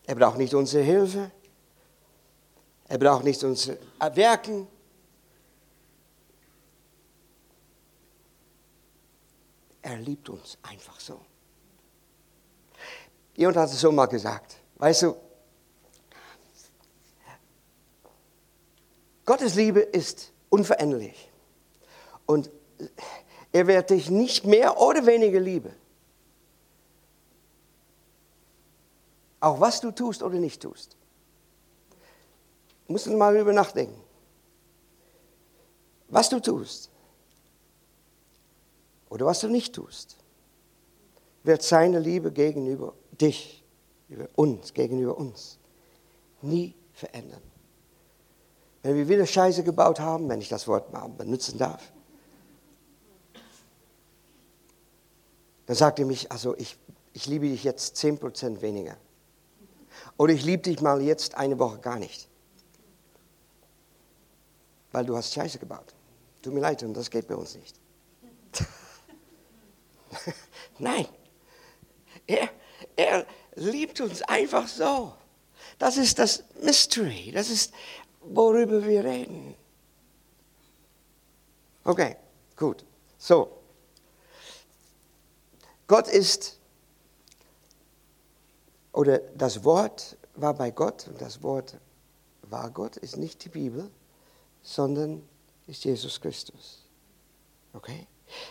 [0.07, 1.31] Er braucht nicht unsere Hilfe.
[2.87, 3.79] Er braucht nicht unsere
[4.15, 4.67] Werken.
[9.83, 11.21] Er liebt uns einfach so.
[13.37, 14.57] Jemand hat es so mal gesagt.
[14.77, 15.15] Weißt du,
[19.25, 21.31] Gottes Liebe ist unveränderlich.
[22.25, 22.51] Und
[23.53, 25.75] er wird dich nicht mehr oder weniger lieben.
[29.41, 30.97] Auch was du tust oder nicht tust.
[32.87, 34.01] Du musst mal darüber nachdenken.
[36.09, 36.91] Was du tust
[39.11, 40.17] oder was du nicht tust,
[41.45, 43.63] wird seine Liebe gegenüber dich,
[44.09, 45.59] über uns, gegenüber uns,
[46.43, 47.43] nie verändern.
[48.83, 51.93] Wenn wir wieder Scheiße gebaut haben, wenn ich das Wort mal benutzen darf,
[55.69, 56.79] Dann sagt er mich, also ich,
[57.13, 58.97] ich liebe dich jetzt 10% weniger.
[60.17, 62.27] Oder ich liebe dich mal jetzt eine Woche gar nicht.
[64.93, 65.95] Weil du hast Scheiße gebaut.
[66.41, 67.79] Tut mir leid, und das geht bei uns nicht.
[70.79, 71.07] Nein,
[72.27, 72.49] er,
[72.97, 75.13] er liebt uns einfach so.
[75.79, 77.75] Das ist das Mystery, das ist,
[78.23, 79.55] worüber wir reden.
[81.85, 82.17] Okay,
[82.57, 82.87] gut.
[83.19, 83.58] So,
[85.89, 86.59] Gott ist,
[88.93, 91.77] oder das Wort war bei Gott und das Wort
[92.43, 93.91] war Gott, ist nicht die Bibel,
[94.63, 95.27] sondern
[95.67, 96.85] ist Jesus Christus.
[97.73, 98.07] Okay?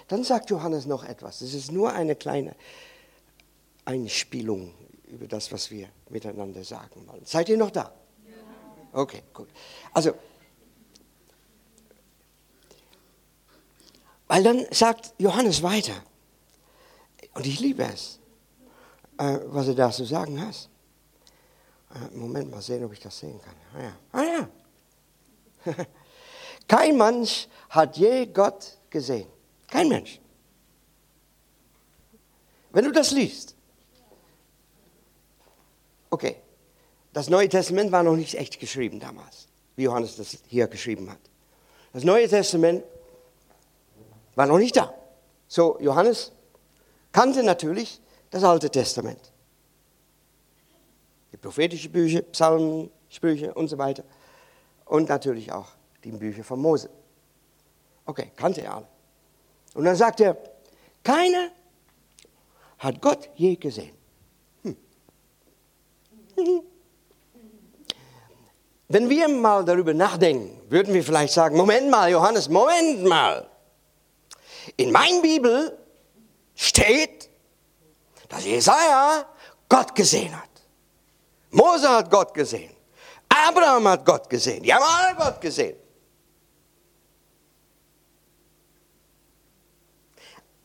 [0.07, 1.41] Dann sagt Johannes noch etwas.
[1.41, 2.55] Es ist nur eine kleine
[3.85, 4.73] Einspielung
[5.07, 7.25] über das, was wir miteinander sagen wollen.
[7.25, 7.93] Seid ihr noch da?
[8.93, 9.49] Okay, gut.
[9.93, 10.13] Also,
[14.27, 15.93] weil dann sagt Johannes weiter.
[17.37, 18.19] Und ich liebe es,
[19.19, 20.69] äh, was du da zu sagen hast.
[21.93, 23.53] Äh, Moment, mal sehen, ob ich das sehen kann.
[24.11, 24.49] Ah ja.
[25.63, 25.85] Ah, ja.
[26.67, 29.27] Kein Mensch hat je Gott gesehen.
[29.67, 30.19] Kein Mensch.
[32.71, 33.55] Wenn du das liest.
[36.09, 36.37] Okay.
[37.13, 41.19] Das Neue Testament war noch nicht echt geschrieben damals, wie Johannes das hier geschrieben hat.
[41.93, 42.83] Das Neue Testament
[44.33, 44.91] war noch nicht da.
[45.47, 46.31] So, Johannes
[47.17, 47.99] kannte natürlich
[48.29, 49.19] das Alte Testament.
[51.31, 54.03] Die prophetischen Bücher, Psalmen, Sprüche und so weiter.
[54.85, 55.69] Und natürlich auch
[56.03, 56.91] die Bücher von Mose.
[58.05, 58.87] Okay, kannte er alle.
[59.73, 60.37] Und dann sagt er,
[61.03, 61.49] keiner
[62.77, 63.95] hat Gott je gesehen.
[64.61, 64.77] Hm.
[68.89, 73.49] Wenn wir mal darüber nachdenken, würden wir vielleicht sagen, Moment mal, Johannes, Moment mal.
[74.75, 75.86] In meiner Bibel
[76.57, 77.29] steht,
[78.27, 79.25] dass Jesaja
[79.69, 80.49] Gott gesehen hat.
[81.51, 82.75] Mose hat Gott gesehen.
[83.29, 84.63] Abraham hat Gott gesehen.
[84.63, 85.77] Die haben alle Gott gesehen.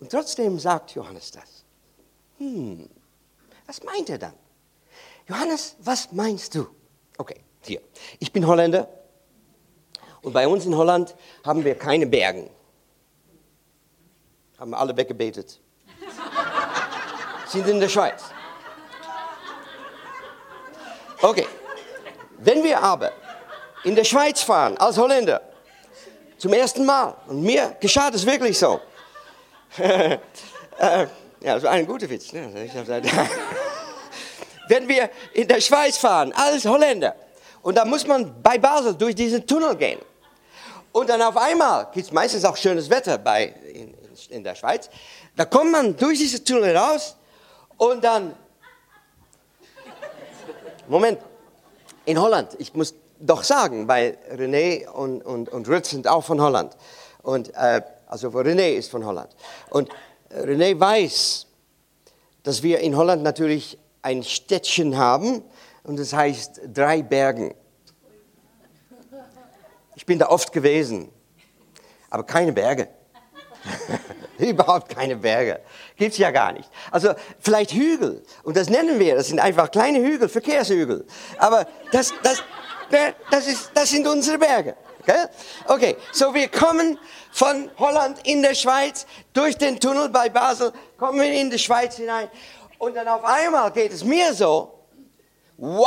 [0.01, 1.65] Und trotzdem sagt Johannes das.
[2.39, 2.89] Hm,
[3.67, 4.35] was meint er dann?
[5.29, 6.67] Johannes, was meinst du?
[7.19, 7.81] Okay, hier.
[8.19, 8.89] Ich bin Holländer
[10.23, 12.51] und bei uns in Holland haben wir keine Bergen.
[14.59, 15.61] Haben alle weggebetet.
[17.53, 18.23] Sind in der Schweiz.
[21.21, 21.47] Okay.
[22.39, 23.13] Wenn wir aber
[23.85, 25.43] in der Schweiz fahren als Holländer,
[26.39, 28.81] zum ersten Mal, und mir geschah das wirklich so.
[29.79, 30.19] äh,
[30.79, 32.33] ja, das war ein guter Witz.
[32.33, 32.51] Ne?
[34.69, 37.15] Wenn wir in der Schweiz fahren als Holländer,
[37.61, 40.01] und da muss man bei Basel durch diesen Tunnel gehen.
[40.91, 43.95] Und dann auf einmal gibt es meistens auch schönes Wetter bei, in,
[44.31, 44.89] in der Schweiz.
[45.37, 47.17] Da kommt man durch diesen Tunnel raus
[47.83, 48.37] und dann.
[50.87, 51.19] Moment,
[52.05, 56.41] in Holland, ich muss doch sagen, weil René und, und, und Ruth sind auch von
[56.41, 56.77] Holland.
[57.23, 59.35] Und, äh, also René ist von Holland.
[59.71, 59.89] Und
[60.31, 61.47] René weiß,
[62.45, 65.43] dass wir in Holland natürlich ein Städtchen haben
[65.83, 67.55] und das heißt drei Bergen.
[69.97, 71.11] Ich bin da oft gewesen,
[72.11, 72.89] aber keine Berge.
[74.39, 75.61] Überhaupt keine Berge.
[75.97, 76.69] Gibt es ja gar nicht.
[76.91, 78.23] Also vielleicht Hügel.
[78.43, 81.07] Und das nennen wir, das sind einfach kleine Hügel, Verkehrshügel.
[81.39, 82.43] Aber das, das,
[83.31, 84.77] das, ist, das sind unsere Berge.
[85.01, 85.25] Okay?
[85.67, 86.99] okay, so wir kommen
[87.33, 91.97] von Holland in der Schweiz durch den Tunnel bei Basel, kommen wir in die Schweiz
[91.97, 92.29] hinein.
[92.79, 94.79] Und dann auf einmal geht es mir so,
[95.57, 95.87] wow!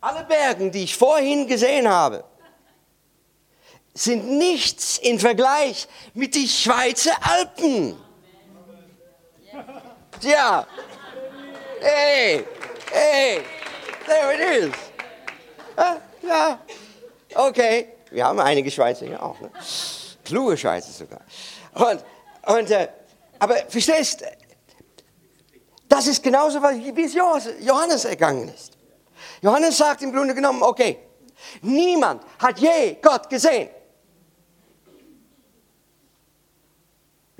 [0.00, 2.24] Alle Bergen, die ich vorhin gesehen habe,
[3.94, 7.96] sind nichts im Vergleich mit den Schweizer Alpen.
[10.20, 10.66] Tja,
[11.80, 12.44] hey,
[12.90, 13.40] hey,
[14.06, 14.72] there it is.
[16.22, 16.58] Ja,
[17.34, 19.50] okay, wir haben einige Schweizer hier auch, ne?
[20.24, 21.20] kluge Schweizer sogar.
[21.74, 22.04] Und,
[22.46, 22.88] und, äh,
[23.38, 24.24] aber verstehst,
[25.88, 28.72] das ist genauso, wie es Johannes ergangen ist.
[29.42, 30.98] Johannes sagt im Grunde genommen, okay,
[31.60, 33.68] niemand hat je Gott gesehen.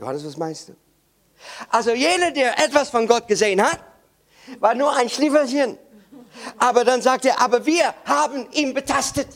[0.05, 0.77] Johannes, was meinst du?
[1.71, 3.81] Also jeder, der etwas von Gott gesehen hat,
[4.61, 5.79] war nur ein Schlieferchen.
[6.59, 9.29] Aber dann sagt er, aber wir haben ihn betastet.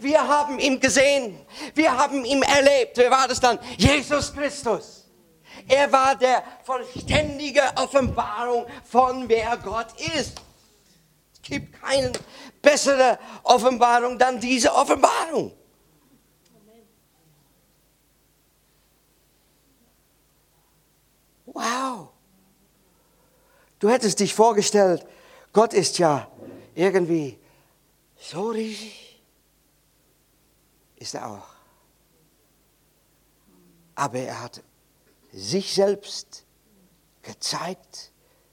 [0.00, 1.38] Wir haben ihn gesehen.
[1.76, 2.96] Wir haben ihn erlebt.
[2.96, 3.60] Wer war das dann?
[3.76, 5.04] Jesus Christus.
[5.68, 10.32] Er war der vollständige Offenbarung von wer Gott ist.
[11.34, 12.10] Es gibt keine
[12.60, 15.52] bessere Offenbarung dann diese Offenbarung.
[21.52, 22.10] Wow.
[23.78, 25.06] Du hättest dich vorgestellt,
[25.52, 26.30] Gott ist ja
[26.74, 27.38] irgendwie
[28.16, 29.22] so riesig.
[30.96, 31.48] Ist er auch.
[33.94, 34.62] Aber er hat
[35.32, 36.44] sich selbst
[37.22, 38.12] gezeigt,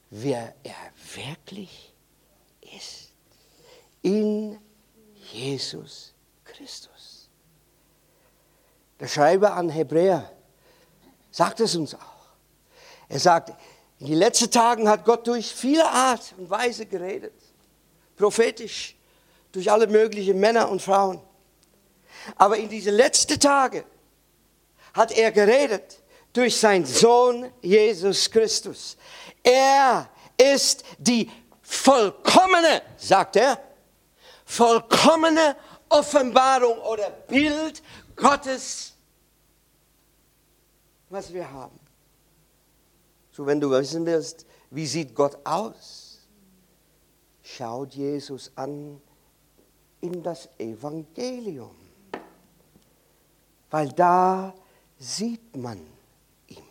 [0.10, 0.75] wer er
[1.15, 1.93] wirklich
[2.62, 3.13] ist.
[4.01, 4.60] In
[5.31, 6.13] Jesus
[6.45, 7.29] Christus.
[8.99, 10.31] Der Schreiber an Hebräer
[11.31, 12.16] sagt es uns auch.
[13.10, 13.54] Er sagt,
[14.00, 17.34] in den letzten Tagen hat Gott durch viele Art und Weise geredet.
[18.15, 18.96] Prophetisch,
[19.52, 21.20] durch alle möglichen Männer und Frauen.
[22.36, 23.86] Aber in diese letzten Tage
[24.93, 26.02] hat er geredet
[26.34, 28.98] durch seinen Sohn Jesus Christus.
[29.41, 33.60] Er ist die vollkommene, sagt er,
[34.46, 35.56] vollkommene
[35.89, 37.82] Offenbarung oder Bild
[38.15, 38.93] Gottes,
[41.10, 41.87] was wir haben.
[43.38, 46.28] So, wenn du wissen willst, wie sieht Gott aus,
[47.44, 49.00] schaut Jesus an
[50.02, 51.75] in das Evangelium.
[53.69, 54.56] Weil da
[54.98, 55.77] sieht man
[56.48, 56.63] ihn.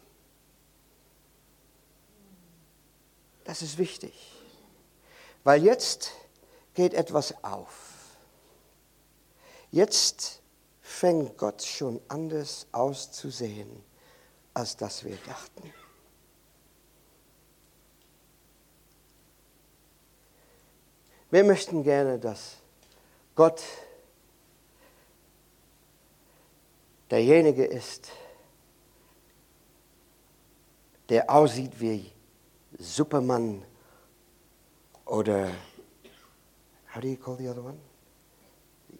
[3.44, 4.12] Das ist wichtig.
[5.44, 6.10] Weil jetzt
[6.74, 8.16] geht etwas auf.
[9.70, 10.42] Jetzt
[10.80, 13.84] fängt Gott schon anders auszusehen,
[14.52, 15.72] als das wir dachten.
[21.36, 22.56] Wir möchten gerne, dass
[23.34, 23.62] Gott
[27.10, 28.08] derjenige ist,
[31.10, 32.10] der aussieht wie
[32.78, 33.62] Superman
[35.04, 35.48] oder,
[36.94, 37.76] how do you call the other one?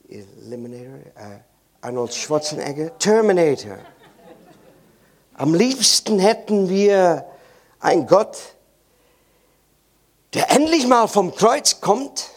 [0.06, 0.98] The Eliminator?
[1.16, 1.40] Uh,
[1.80, 2.98] Arnold Schwarzenegger?
[2.98, 3.78] Terminator.
[5.32, 7.24] Am liebsten hätten wir
[7.80, 8.55] einen Gott,
[10.36, 12.28] der endlich mal vom Kreuz kommt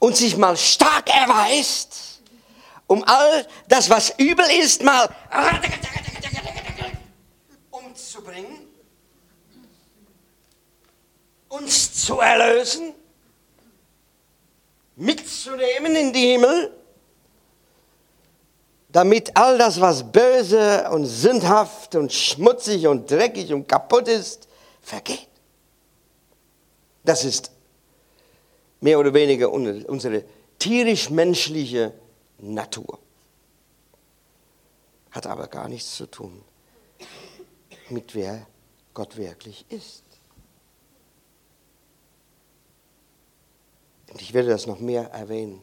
[0.00, 2.20] und sich mal stark erweist,
[2.88, 5.08] um all das, was übel ist, mal
[7.70, 8.66] umzubringen,
[11.50, 12.92] uns zu erlösen,
[14.96, 16.76] mitzunehmen in die Himmel,
[18.88, 24.48] damit all das, was böse und sündhaft und schmutzig und dreckig und kaputt ist,
[24.80, 25.31] vergeht.
[27.04, 27.50] Das ist
[28.80, 30.24] mehr oder weniger unsere
[30.58, 31.92] tierisch-menschliche
[32.38, 32.98] Natur.
[35.10, 36.42] Hat aber gar nichts zu tun
[37.92, 38.46] mit wer
[38.94, 40.02] Gott wirklich ist.
[44.10, 45.62] Und ich werde das noch mehr erwähnen.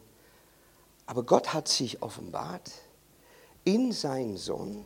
[1.06, 2.70] Aber Gott hat sich offenbart
[3.64, 4.84] in seinen Sohn,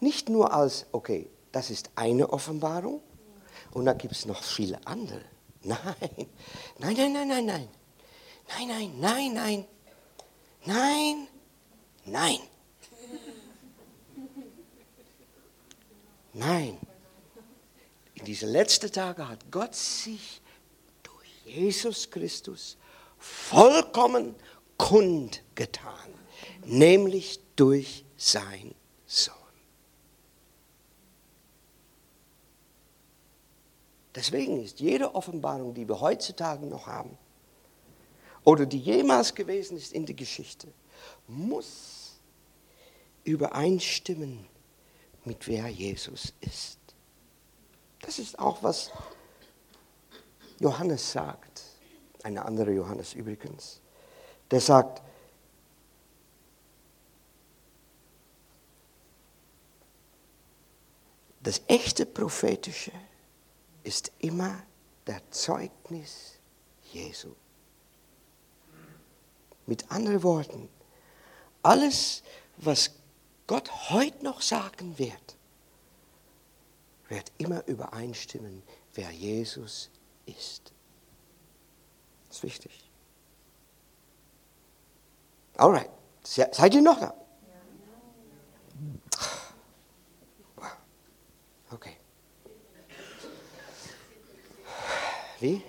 [0.00, 3.00] nicht nur als, okay, das ist eine Offenbarung
[3.72, 5.22] und da gibt es noch viele andere.
[5.64, 5.78] Nein,
[6.78, 7.68] nein, nein, nein, nein, nein.
[8.48, 9.66] Nein, nein, nein, nein.
[10.64, 11.28] Nein,
[12.04, 12.40] nein.
[16.32, 16.78] Nein.
[18.14, 20.40] In diese letzten Tage hat Gott sich
[21.02, 22.76] durch Jesus Christus
[23.18, 24.34] vollkommen
[24.76, 26.14] kundgetan,
[26.64, 28.74] nämlich durch sein
[29.06, 29.41] Sohn.
[34.14, 37.16] Deswegen ist jede Offenbarung, die wir heutzutage noch haben,
[38.44, 40.68] oder die jemals gewesen ist in der Geschichte,
[41.28, 42.20] muss
[43.24, 44.46] übereinstimmen
[45.24, 46.78] mit wer Jesus ist.
[48.00, 48.90] Das ist auch, was
[50.58, 51.62] Johannes sagt,
[52.24, 53.80] ein anderer Johannes übrigens,
[54.50, 55.02] der sagt,
[61.42, 62.92] das echte prophetische
[63.82, 64.62] ist immer
[65.06, 66.38] der Zeugnis
[66.92, 67.34] Jesu.
[69.66, 70.68] Mit anderen Worten,
[71.62, 72.22] alles,
[72.56, 72.90] was
[73.46, 75.36] Gott heute noch sagen wird,
[77.08, 78.62] wird immer übereinstimmen,
[78.94, 79.90] wer Jesus
[80.26, 80.72] ist.
[82.28, 82.90] Das ist wichtig.
[85.56, 85.90] Alright,
[86.22, 87.14] seid ihr noch da?
[91.70, 91.96] Okay.
[95.42, 95.60] Wie?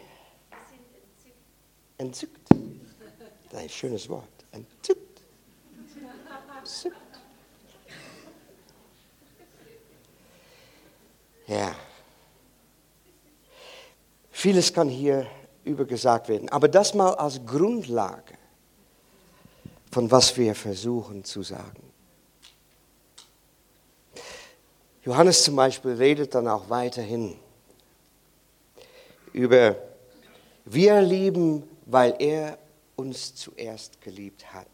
[1.97, 2.47] Entzückt.
[2.51, 4.29] Das ist ein schönes Wort.
[4.51, 5.21] Entzückt.
[6.59, 6.95] Entzückt.
[11.47, 11.75] Ja.
[14.29, 15.25] Vieles kann hier
[15.63, 18.37] übergesagt werden, aber das mal als Grundlage
[19.91, 21.91] von was wir versuchen zu sagen.
[25.03, 27.39] Johannes zum Beispiel redet dann auch weiterhin
[29.33, 29.75] über
[30.65, 32.57] wir lieben, weil er
[32.95, 34.67] uns zuerst geliebt hat.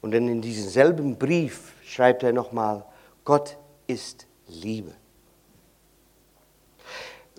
[0.00, 2.84] Und dann in diesem selben Brief schreibt er nochmal,
[3.24, 3.56] Gott
[3.86, 4.94] ist Liebe.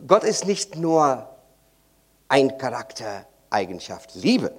[0.08, 1.28] Gott ist nicht nur
[2.28, 4.54] ein Charaktereigenschaft Liebe.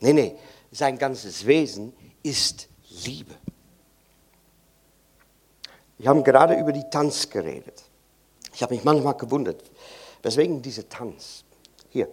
[0.00, 0.38] Nee, nee,
[0.70, 1.92] sein ganzes Wesen
[2.22, 2.68] ist
[3.04, 3.34] Liebe.
[5.98, 7.84] Wir haben gerade über die Tanz geredet.
[8.54, 9.62] Ich habe mich manchmal gewundert,
[10.22, 11.44] weswegen dieser Tanz.
[11.90, 12.08] Hier,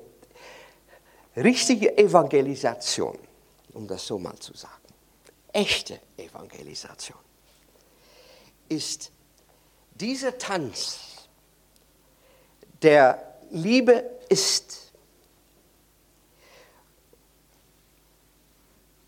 [1.35, 3.17] richtige Evangelisation,
[3.73, 4.75] um das so mal zu sagen.
[5.53, 7.17] Echte Evangelisation
[8.71, 9.11] ist
[9.95, 10.97] dieser Tanz,
[12.81, 14.93] der Liebe ist,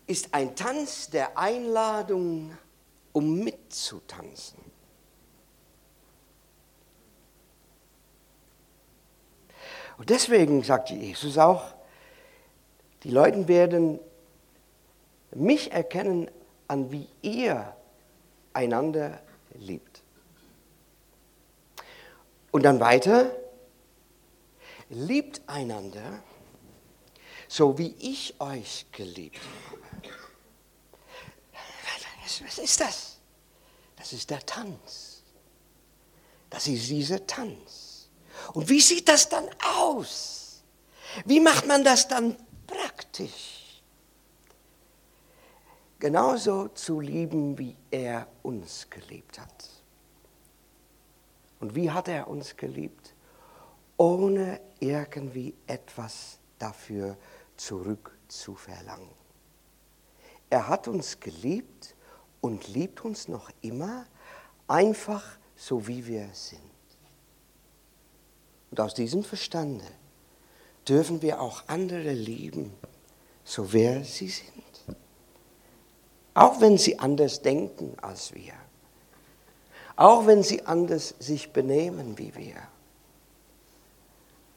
[0.06, 2.56] ist ein Tanz der Einladung,
[3.12, 4.73] um mitzutanzen.
[9.96, 11.74] Und deswegen sagt Jesus auch,
[13.02, 14.00] die Leute werden
[15.32, 16.30] mich erkennen,
[16.68, 17.76] an wie ihr
[18.52, 19.20] einander
[19.54, 20.02] liebt.
[22.50, 23.30] Und dann weiter,
[24.88, 26.22] liebt einander,
[27.48, 29.40] so wie ich euch geliebt
[29.70, 29.80] habe.
[32.42, 33.18] Was ist das?
[33.96, 35.22] Das ist der Tanz.
[36.50, 37.83] Das ist dieser Tanz.
[38.52, 40.62] Und wie sieht das dann aus?
[41.24, 42.36] Wie macht man das dann
[42.66, 43.64] praktisch?
[46.04, 49.70] genauso zu lieben, wie er uns geliebt hat.
[51.60, 53.14] Und wie hat er uns geliebt?
[53.96, 57.16] Ohne irgendwie etwas dafür
[57.56, 59.08] zurückzuverlangen.
[60.50, 61.96] Er hat uns geliebt
[62.42, 64.04] und liebt uns noch immer
[64.68, 65.24] einfach
[65.56, 66.73] so, wie wir sind.
[68.74, 69.84] Und aus diesem Verstande
[70.88, 72.74] dürfen wir auch andere lieben,
[73.44, 74.96] so wer sie sind.
[76.34, 78.54] Auch wenn sie anders denken als wir.
[79.94, 82.56] Auch wenn sie anders sich benehmen wie wir.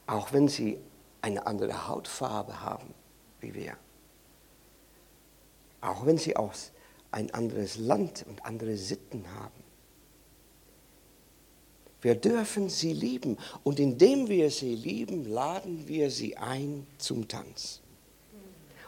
[0.08, 0.80] Auch wenn sie
[1.22, 2.92] eine andere Hautfarbe haben
[3.40, 3.76] wie wir.
[5.80, 6.72] Auch wenn sie aus
[7.12, 9.57] ein anderes Land und andere Sitten haben.
[12.00, 17.80] Wir dürfen sie lieben und indem wir sie lieben, laden wir sie ein zum Tanz.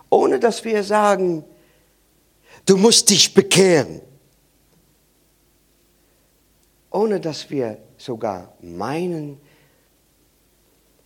[0.08, 1.44] Ohne dass wir sagen,
[2.66, 4.00] du musst dich bekehren.
[6.90, 9.40] Ohne dass wir sogar meinen,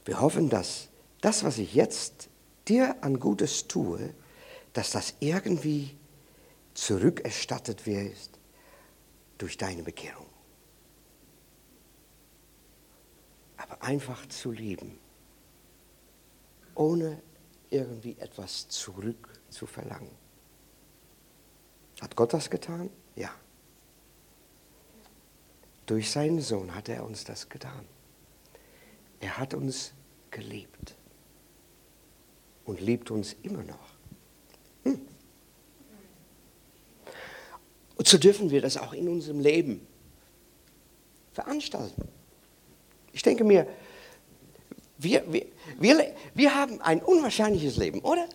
[0.05, 0.89] wir hoffen, dass
[1.21, 2.29] das, was ich jetzt
[2.69, 4.15] dir an Gutes tue,
[4.73, 5.97] dass das irgendwie
[6.75, 8.31] zurückerstattet wird
[9.39, 10.34] durch deine Bekehrung.
[13.65, 14.99] Aber einfach zu lieben,
[16.75, 17.23] ohne
[17.71, 20.11] irgendwie etwas zurück zu verlangen.
[22.03, 22.91] Hat Gott das getan?
[23.17, 23.31] Ja.
[25.87, 27.87] Durch seinen Sohn hat er uns das getan.
[29.21, 29.95] Er hat uns
[30.31, 30.97] geliebt
[32.67, 33.95] und liebt uns immer noch.
[34.83, 35.01] Hm.
[37.97, 39.87] Und so dürfen wir das auch in unserem Leben
[41.33, 42.09] veranstalten.
[43.15, 43.67] Ich denke mir,
[44.99, 45.47] wir, wir,
[45.79, 48.29] wir, wir haben ein unwahrscheinliches Leben, oder?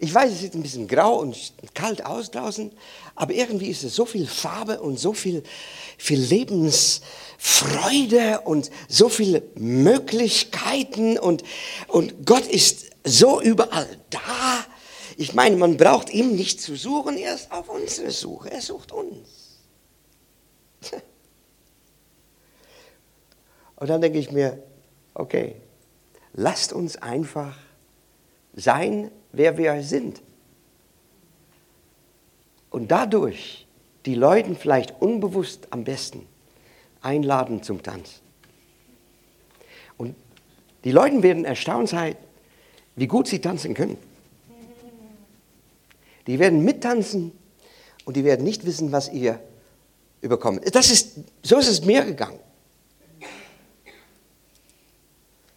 [0.00, 2.72] Ich weiß, es sieht ein bisschen grau und kalt aus draußen,
[3.14, 5.44] aber irgendwie ist es so viel Farbe und so viel,
[5.96, 11.44] viel Lebensfreude und so viele Möglichkeiten und,
[11.86, 14.66] und Gott ist so überall da.
[15.16, 18.90] Ich meine, man braucht ihm nicht zu suchen, er ist auf unsere Suche, er sucht
[18.90, 19.28] uns.
[23.84, 24.62] Und dann denke ich mir,
[25.12, 25.56] okay,
[26.32, 27.54] lasst uns einfach
[28.54, 30.22] sein, wer wir sind.
[32.70, 33.66] Und dadurch
[34.06, 36.26] die Leute vielleicht unbewusst am besten
[37.02, 38.22] einladen zum Tanz.
[39.98, 40.16] Und
[40.84, 42.16] die Leute werden erstaunt sein,
[42.96, 43.98] wie gut sie tanzen können.
[46.26, 47.32] Die werden mittanzen
[48.06, 49.38] und die werden nicht wissen, was ihr
[50.22, 50.74] überkommt.
[50.74, 52.40] Das ist, so ist es mir gegangen.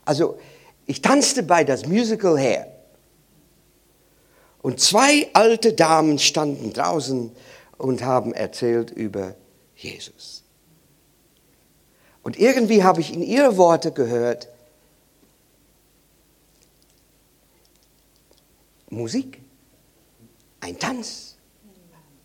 [0.07, 0.39] Also,
[0.85, 2.71] ich tanzte bei das Musical her.
[4.61, 7.29] Und zwei alte Damen standen draußen
[7.77, 9.35] und haben erzählt über
[9.75, 10.43] Jesus.
[12.23, 14.47] Und irgendwie habe ich in ihre Worte gehört,
[18.89, 19.41] Musik,
[20.61, 21.35] ein Tanz.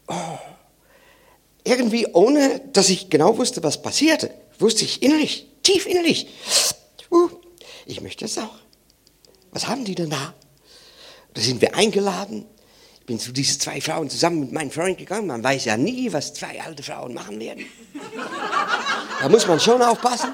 [0.06, 0.14] Oh.
[1.64, 4.30] Irgendwie ohne, dass ich genau wusste, was passierte,
[4.60, 6.28] wusste ich innerlich, tief innerlich,
[7.92, 8.56] ich möchte es auch.
[9.52, 10.34] Was haben die denn da?
[11.34, 12.46] Da sind wir eingeladen.
[13.00, 15.26] Ich bin zu diesen zwei Frauen zusammen mit meinem Freund gegangen.
[15.26, 17.66] Man weiß ja nie, was zwei alte Frauen machen werden.
[19.20, 20.32] Da muss man schon aufpassen.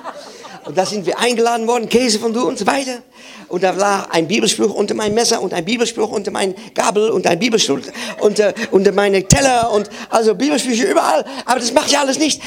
[0.65, 3.03] Und da sind wir eingeladen worden, Käse von du und so weiter.
[3.49, 7.27] Und da lag ein Bibelspruch unter mein Messer und ein Bibelspruch unter mein Gabel und
[7.27, 7.81] ein Bibelspruch
[8.21, 11.25] unter, unter meine Teller und also Bibelsprüche überall.
[11.45, 12.41] Aber das macht ja alles nicht.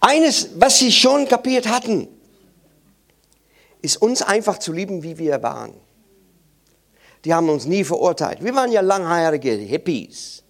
[0.00, 2.08] Eines, was sie schon kapiert hatten,
[3.82, 5.74] ist uns einfach zu lieben, wie wir waren.
[7.24, 8.42] Die haben uns nie verurteilt.
[8.42, 10.42] Wir waren ja langhaarige Hippies.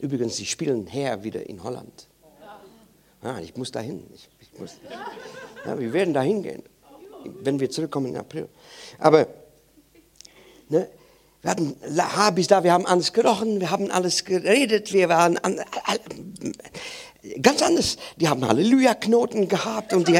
[0.00, 2.08] Übrigens, sie spielen her wieder in Holland.
[3.22, 4.02] Ja, ich muss dahin.
[4.14, 4.76] Ich, ich muss,
[5.66, 6.62] ja, wir werden dahin gehen,
[7.42, 8.48] wenn wir zurückkommen im April.
[8.98, 9.26] Aber
[10.70, 10.88] ne,
[11.42, 15.60] wir hatten Habis da, wir haben alles gerochen, wir haben alles geredet, wir waren an,
[17.42, 17.96] ganz anders.
[18.16, 20.18] Die haben Halleluja-Knoten gehabt und die,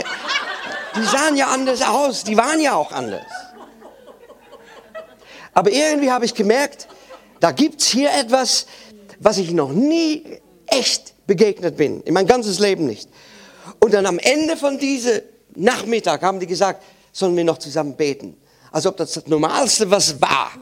[0.97, 3.27] die sahen ja anders aus, die waren ja auch anders.
[5.53, 6.89] Aber irgendwie habe ich gemerkt,
[7.41, 8.67] da gibt es hier etwas,
[9.19, 13.09] was ich noch nie echt begegnet bin, in mein ganzes Leben nicht.
[13.79, 15.21] Und dann am Ende von diesem
[15.55, 16.83] Nachmittag haben die gesagt,
[17.13, 18.37] sollen wir noch zusammen beten.
[18.71, 20.53] Als ob das das Normalste was war.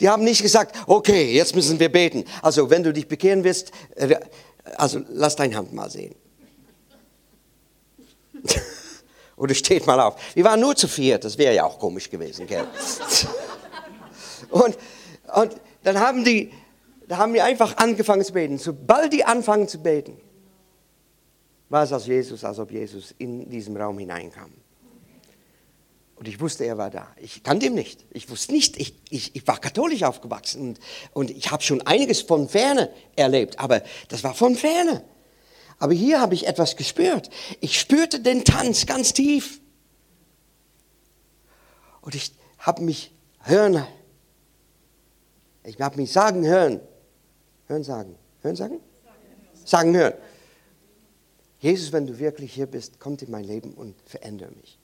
[0.00, 2.24] Die haben nicht gesagt, okay, jetzt müssen wir beten.
[2.40, 4.16] Also wenn du dich bekehren willst, äh,
[4.76, 6.14] also lass deine Hand mal sehen.
[9.42, 10.14] Oder steht mal auf.
[10.36, 12.64] Wir waren nur zu viert, das wäre ja auch komisch gewesen, gell?
[14.50, 14.78] und,
[15.34, 16.52] und dann haben die,
[17.08, 18.58] da haben wir einfach angefangen zu beten.
[18.58, 20.16] Sobald die anfangen zu beten,
[21.68, 24.52] war es als Jesus, als ob Jesus in diesen Raum hineinkam.
[26.14, 27.08] Und ich wusste, er war da.
[27.16, 28.04] Ich kannte ihn nicht.
[28.12, 30.80] Ich wusste nicht, ich, ich, ich war katholisch aufgewachsen und,
[31.14, 35.02] und ich habe schon einiges von ferne erlebt, aber das war von ferne.
[35.82, 37.28] Aber hier habe ich etwas gespürt.
[37.58, 39.60] Ich spürte den Tanz ganz tief.
[42.02, 43.84] Und ich habe mich hören,
[45.64, 46.80] ich habe mich sagen hören.
[47.66, 48.14] Hören, sagen.
[48.42, 48.80] Hören, sagen?
[49.64, 50.14] Sagen, hören.
[51.58, 54.78] Jesus, wenn du wirklich hier bist, komm in mein Leben und verändere mich.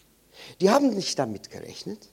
[0.60, 2.08] Die haben nicht damit gerechnet.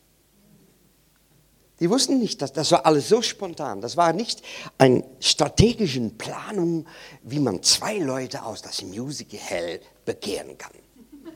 [1.79, 3.81] Die wussten nicht, dass das war alles so spontan.
[3.81, 4.41] Das war nicht
[4.77, 6.85] eine strategische Planung,
[7.23, 10.71] wie man zwei Leute aus das Musical bekehren kann.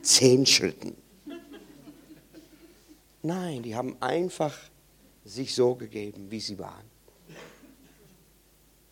[0.00, 0.96] Zehn Schritten.
[3.22, 4.56] Nein, die haben einfach
[5.26, 6.88] sich so gegeben, wie sie waren.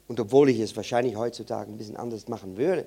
[0.06, 2.86] Und obwohl ich es wahrscheinlich heutzutage ein bisschen anders machen würde,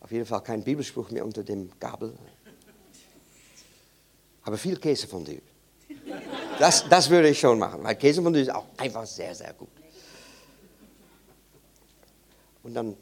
[0.00, 2.14] auf jeden Fall kein Bibelspruch mehr unter dem Gabel,
[4.42, 5.42] aber viel Käsefondue.
[6.58, 9.68] Das, das würde ich schon machen, weil Käsefondue ist auch einfach sehr, sehr gut.
[12.62, 12.96] Und dann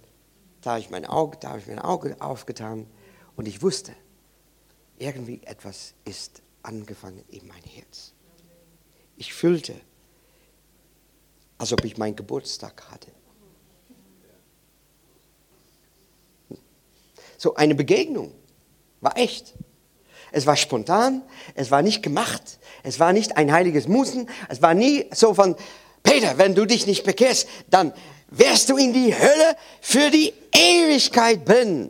[0.65, 2.87] da ich mein Auge, da habe ich mein Auge aufgetan
[3.37, 3.95] und ich wusste,
[4.99, 8.15] irgendwie etwas ist angefangen in mein Herz.
[9.17, 9.75] Ich fühlte,
[11.59, 13.11] als ob ich meinen Geburtstag hatte.
[17.37, 18.33] So eine Begegnung
[19.03, 19.55] war echt.
[20.37, 21.23] Es war spontan,
[21.55, 25.55] es war nicht gemacht, es war nicht ein heiliges Musen, es war nie so von,
[26.03, 27.93] Peter, wenn du dich nicht bekehrst, dann
[28.31, 31.89] wirst du in die Hölle für die Ewigkeit brennen.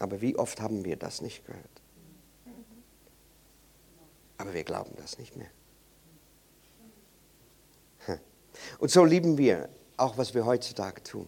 [0.00, 1.64] Aber wie oft haben wir das nicht gehört?
[4.36, 5.50] Aber wir glauben das nicht mehr.
[8.04, 8.18] Hm.
[8.80, 11.26] Und so lieben wir auch, was wir heutzutage tun.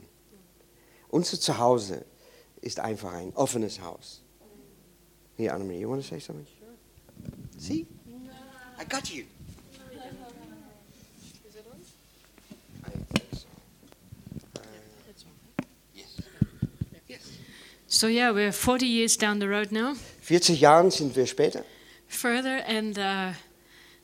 [1.11, 2.05] Unser Zuhause
[2.61, 4.21] ist einfach ein offenes Haus.
[5.37, 6.47] Here, Annemarie, you want to say something?
[6.59, 6.69] Sure.
[7.59, 7.87] See?
[8.79, 9.25] I got you.
[11.47, 11.81] Is it on?
[12.85, 13.47] I think so.
[14.57, 14.61] Uh,
[15.11, 15.67] It's on.
[15.95, 16.17] yes.
[17.09, 17.21] Yes.
[17.87, 19.95] So yeah, we're 40 years down the road now.
[20.23, 21.65] 40 Jahren sind wir später.
[22.09, 23.33] Further, and uh,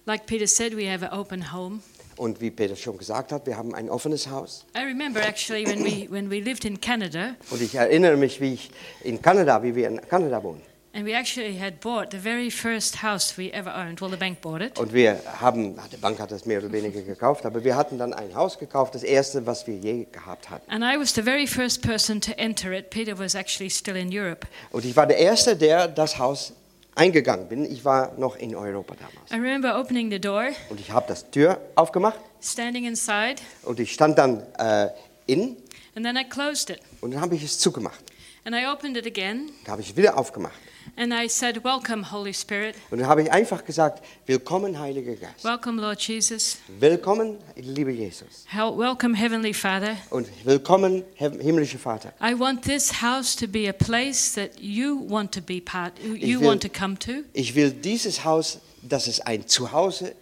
[0.06, 1.82] like Peter said, we have an open home.
[2.16, 4.64] Und wie Peter schon gesagt hat, wir haben ein offenes Haus.
[4.76, 8.54] I remember actually when we when we lived in Canada, Und ich erinnere mich, wie
[8.54, 8.70] ich
[9.02, 10.60] in Kanada, wie wir in Kanada wohnen.
[10.94, 13.98] and we actually had bought the very first house we ever owned.
[14.02, 17.00] Well, the bank bought it, Und wir haben, die Bank hat das mehr oder weniger
[17.00, 20.70] gekauft, aber wir hatten dann ein Haus gekauft, das erste, was wir je gehabt hatten.
[20.70, 22.90] and I was the very first person to enter it.
[22.90, 24.46] Peter was actually still in Europe.
[24.70, 26.52] Und ich war der Erste, der das Haus
[26.94, 27.64] eingegangen bin.
[27.64, 29.30] Ich war noch in Europa damals.
[29.30, 33.92] I remember opening the door, Und ich habe das Tür aufgemacht standing inside, und ich
[33.92, 34.88] stand dann äh,
[35.26, 35.56] in
[35.94, 36.80] and then I closed it.
[37.00, 38.02] und dann habe ich es zugemacht.
[38.44, 40.54] And I opened it again, Dann habe ich es wieder aufgemacht.
[40.96, 42.74] And I said, "Welcome, Holy Spirit.
[42.90, 45.44] Und dann habe ich einfach gesagt, willkommen Heiliger Geist.
[45.44, 46.58] Welcome, Lord Jesus.
[46.80, 48.44] Willkommen, lieber Jesus.
[48.48, 52.12] Hel- welcome, Heavenly Father." Und willkommen, Him- himmlischer Vater.
[52.22, 56.40] I want this house to be a place that you want to be part, you
[56.40, 57.22] will- want to come to.
[57.32, 60.14] Ich will dieses Haus, dass es ein Zuhause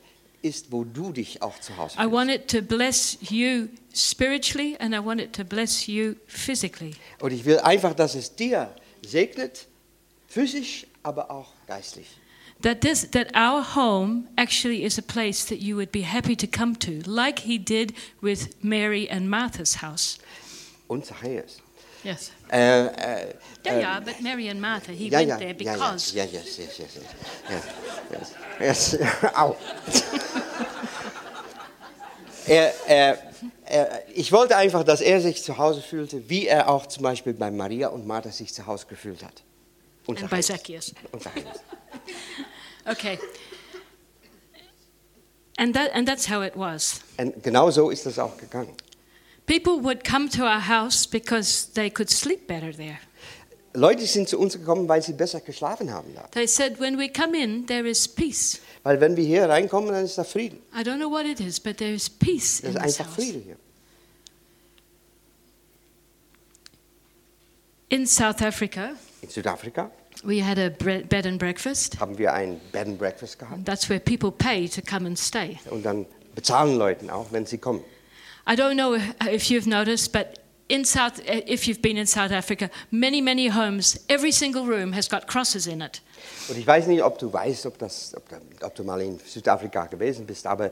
[0.42, 2.12] ist, wo du dich auch zu Hause I fühlst.
[2.12, 6.94] want it to bless you spiritually and I want it to bless you physically.
[7.20, 8.70] Und ich will einfach, dass es dir
[9.06, 9.66] segnet,
[10.30, 12.06] physisch, aber auch geistlich.
[12.62, 16.46] That this that our home actually is a place that you would be happy to
[16.46, 20.18] come to, like he did with Mary and Martha's house.
[20.86, 21.62] Und Zachäus.
[22.04, 22.30] Yes.
[22.50, 25.76] Äh, äh, Yeah, yeah, but Mary and Martha, he ja, went ja, there ja, ja,
[25.76, 27.04] because ja, yes, yes, yes, yes,
[28.10, 29.22] yes, yes, yes.
[29.34, 29.54] Au.
[32.46, 33.18] er, er,
[33.66, 37.34] er, ich wollte einfach, dass er sich zu Hause fühlte, wie er auch zum Beispiel
[37.34, 39.42] bei Maria und Martha sich zu Hause gefühlt hat.
[40.10, 40.42] Und and by.
[40.42, 40.94] Zacchaeus.
[41.12, 41.22] Und.
[42.86, 43.18] Okay.
[45.58, 47.00] And that and that's how it was.
[47.18, 48.74] Und genau so ist das auch gegangen.
[49.46, 52.98] People would come to our house because they could sleep better there.
[53.74, 56.26] Leute sind zu uns gekommen, weil sie besser geschlafen haben da.
[56.32, 58.58] They said, when we come in, there is peace.
[58.82, 60.60] Weil wenn wir hier reinkommen, dann ist da Frieden.
[60.74, 63.06] I don't know what it is, but there is peace Das in ist this einfach
[63.16, 63.24] house.
[63.24, 63.56] Friede hier.
[67.90, 68.92] In South Africa,
[69.22, 69.90] In Südafrika
[70.24, 71.98] we had a bed and breakfast.
[72.00, 73.64] haben wir ein Bed and Breakfast gehabt.
[73.64, 75.58] That's where people pay to come and stay.
[75.70, 77.82] Und dann bezahlen Leute auch, wenn sie kommen.
[78.46, 82.70] I don't know if you've noticed, but in South, if you've been in South Africa,
[82.90, 86.00] many, many homes, every single room has got crosses in it.
[86.48, 88.22] Und ich weiß nicht, ob du weißt, ob, das, ob,
[88.62, 90.70] ob du mal in Südafrika gewesen bist, aber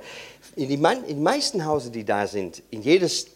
[0.57, 3.27] in, den meisten Häusern, die da sind, in jedes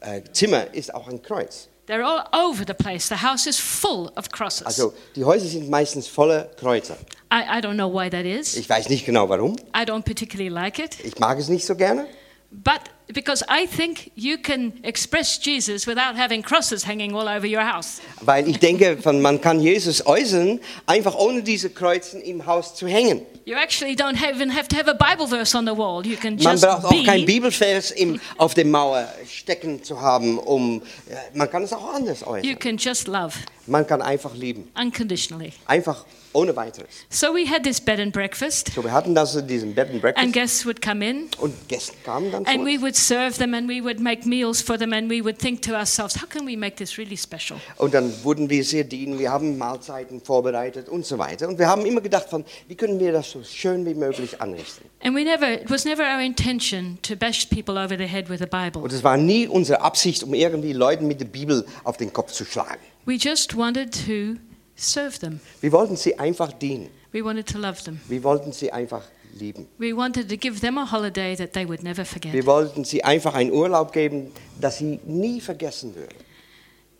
[0.00, 1.68] äh, Zimmer ist auch ein Kreuz.
[1.88, 3.08] They're all over the place.
[3.08, 4.66] The house is full of crosses.
[4.66, 6.98] Also die Häuser sind meistens voller Kreuzer.
[7.32, 8.56] I, I don't know why that is.
[8.56, 9.56] Ich weiß nicht genau warum.
[9.74, 11.02] I don't particularly like it.
[11.02, 12.06] Ich mag es nicht so gerne.
[12.50, 12.82] But
[13.12, 18.00] because I think you can express Jesus without having crosses hanging all over your house.
[18.20, 22.86] Weil ich denke, von, man kann Jesus äußern, einfach ohne diese Kreuzen im Haus zu
[22.86, 23.22] hängen.
[23.46, 26.04] You actually don't have- even have to have a Bible verse on the wall.
[26.06, 27.32] You can Man just braucht auch kein be.
[27.32, 32.24] Bibelvers im, auf der Mauer stecken zu haben, um, äh, man kann es auch anders
[32.42, 33.32] You can just love
[33.68, 34.68] Man kann einfach lieben.
[34.80, 35.52] unconditionally.
[35.66, 36.88] Einfach ohne weiteres.
[37.08, 39.94] So we had this bed and breakfast, So, wir hatten das in diesem Bed and
[39.94, 43.38] and Breakfast guests would come in, und Gäste kamen dann zu and we would serve
[43.38, 46.28] them, and we would make meals for them, and we would think to ourselves, how
[46.28, 47.58] can we make this really special?
[47.76, 51.48] Und dann wurden wir sehr dienen, wir haben Mahlzeiten vorbereitet und so weiter.
[51.48, 54.84] Und wir haben immer gedacht von, wie können wir das so schön wie möglich anrichten.
[55.02, 58.42] And we never, it was never our intention to bash people over the head with
[58.42, 58.82] a Bible.
[58.82, 62.32] Und es war nie unsere Absicht, um irgendwie Leuten mit der Bibel auf den Kopf
[62.32, 62.80] zu schlagen.
[63.06, 64.40] We just wanted to
[64.76, 65.40] serve them.
[65.60, 66.88] Wir wollten sie einfach dienen.
[67.12, 68.00] We wanted to love them.
[68.08, 69.02] Wir wollten sie einfach
[69.34, 69.66] lieben.
[69.78, 72.32] We wanted to give them a holiday that they would never forget.
[72.32, 76.16] Wir wollten sie einfach einen Urlaub geben, das sie nie vergessen würden.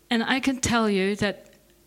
[0.09, 1.43] And I can tell you that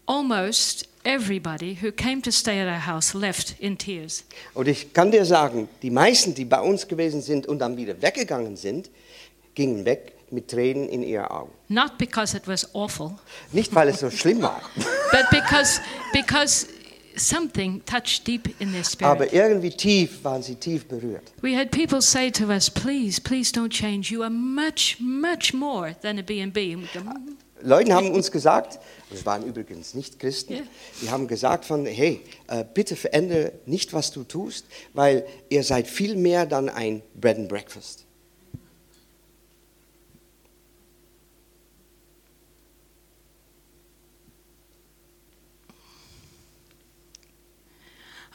[0.07, 4.25] almost everybody who came to stay at our house left in tears.
[4.55, 8.01] Und ich kann dir sagen, die meisten, die bei uns gewesen sind und dann wieder
[8.01, 8.91] weggegangen sind,
[9.55, 11.53] gingen weg mit Tränen in ihren Augen.
[11.69, 13.13] Not because it was awful,
[13.53, 14.61] Nicht, weil es so schlimm war,
[15.13, 15.81] but because,
[16.13, 16.67] because
[17.17, 19.11] something touched deep in their spirit.
[19.13, 21.33] aber irgendwie tief waren sie tief berührt.
[21.43, 24.11] We had people say to us, please, please don't change.
[24.13, 26.77] You are much, much more than a B&B.
[26.77, 26.89] "Mm."
[27.65, 28.81] Leute haben uns gesagt,
[29.13, 30.63] es waren übrigens nicht Christen, Ja.
[31.01, 34.65] die haben gesagt von, hey, äh, bitte verändere nicht, was du tust,
[34.95, 38.05] weil ihr seid viel mehr dann ein Bread and Breakfast.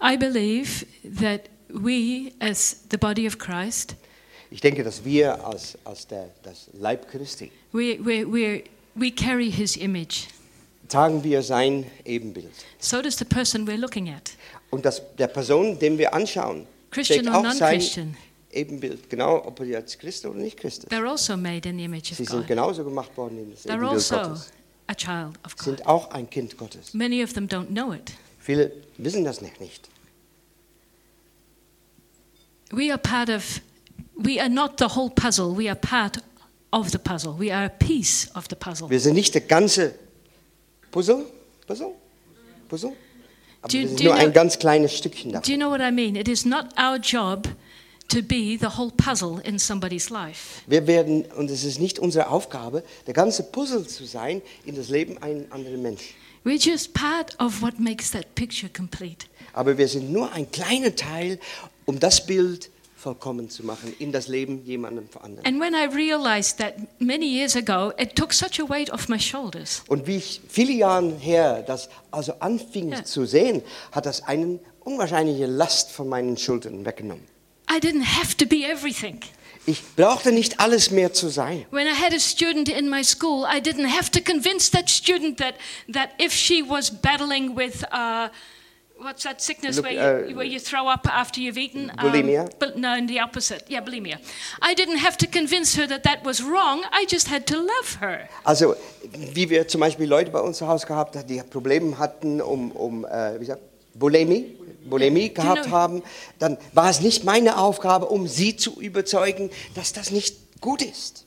[0.01, 0.85] I believe
[1.19, 3.95] that we, as the body of Christ,
[4.49, 8.63] Ich denke, dass wir als, als der, das Leib Christi we, we, we
[8.95, 10.27] we carry his image.
[10.87, 12.51] tragen wir sein Ebenbild.
[12.79, 14.31] So does the person we're looking at.
[14.69, 18.17] Und das, der Person, den wir anschauen, Christian or auch sein non-Christian.
[18.51, 20.91] Ebenbild, genau, ob er jetzt Christ oder nicht Christ ist.
[20.93, 22.47] They're also made in the image Sie of sind God.
[22.47, 24.51] genauso gemacht worden in das They're Ebenbild also Gottes.
[24.87, 25.65] a child of God.
[25.65, 26.93] Sind auch ein Kind Gottes.
[26.93, 28.13] Many of them don't know it.
[28.47, 29.57] Viele wissen das nicht.
[32.71, 33.59] We are part of,
[34.15, 36.19] we are not the whole puzzle, we are part
[36.71, 37.33] of the puzzle.
[37.37, 38.89] We are a piece of the puzzle.
[38.89, 39.95] Wir sind nicht der ganze
[40.91, 41.25] Puzzle,
[41.67, 41.91] Puzzle,
[42.69, 42.93] Puzzle,
[43.61, 45.51] aber Do you- wir sind do nur ein know- ganz kleines Stückchen Do davon.
[45.51, 46.15] you know what I mean?
[46.15, 47.49] It is not our job
[48.07, 50.61] to be the whole puzzle in somebody's life.
[50.67, 54.87] Wir werden, und es ist nicht unsere Aufgabe, der ganze Puzzle zu sein in das
[54.87, 56.15] Leben eines anderen Menschen.
[56.47, 59.25] We're just part of what makes that picture complete.
[59.51, 61.39] Aber wir sind nur ein kleiner Teil,
[61.85, 65.45] um das Bild vollkommen zu machen in das Leben jemandem anderen.
[65.45, 69.19] And when I realized that many years ago, it took such a weight off my
[69.19, 69.83] shoulders.
[69.89, 73.03] Und wie ich viele Jahre her das also anfing Ja.
[73.03, 77.25] zu sehen, hat das eine unwahrscheinliche Last von meinen Schultern weggenommen.
[77.69, 79.19] I didn't have to be everything.
[79.69, 81.65] Ich brauchte nicht alles mehr zu sein.
[81.71, 85.39] When I had a student in my school, I didn't have to convince that student
[85.39, 85.55] that,
[85.91, 88.29] that if she was battling with, uh,
[88.97, 91.91] what's that sickness Look, where, you, uh, where you throw up after you've eaten?
[91.97, 92.43] Bulimia?
[92.43, 93.65] Um, bul- no, the opposite.
[93.67, 94.19] Yeah, bulimia.
[94.61, 96.85] I didn't have to convince her that that was wrong.
[96.93, 98.29] I just had to love her.
[98.45, 98.73] Also,
[99.33, 102.71] wie wir zum Beispiel Leute bei uns zu Hause gehabt haben, die Probleme hatten, um,
[102.71, 103.63] um äh, wie sagt,
[103.95, 104.56] Bulimie,
[104.89, 105.75] Bulimie gehabt Genau.
[105.75, 106.03] haben,
[106.39, 111.25] dann war es nicht meine Aufgabe, um sie zu überzeugen, dass das nicht gut ist.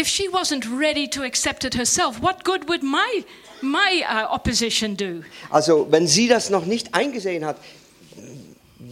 [0.00, 3.24] If she wasn't ready to accept it herself, what good would my,
[3.62, 5.22] my uh, opposition do?
[5.50, 7.56] Also, wenn sie das noch nicht eingesehen hat,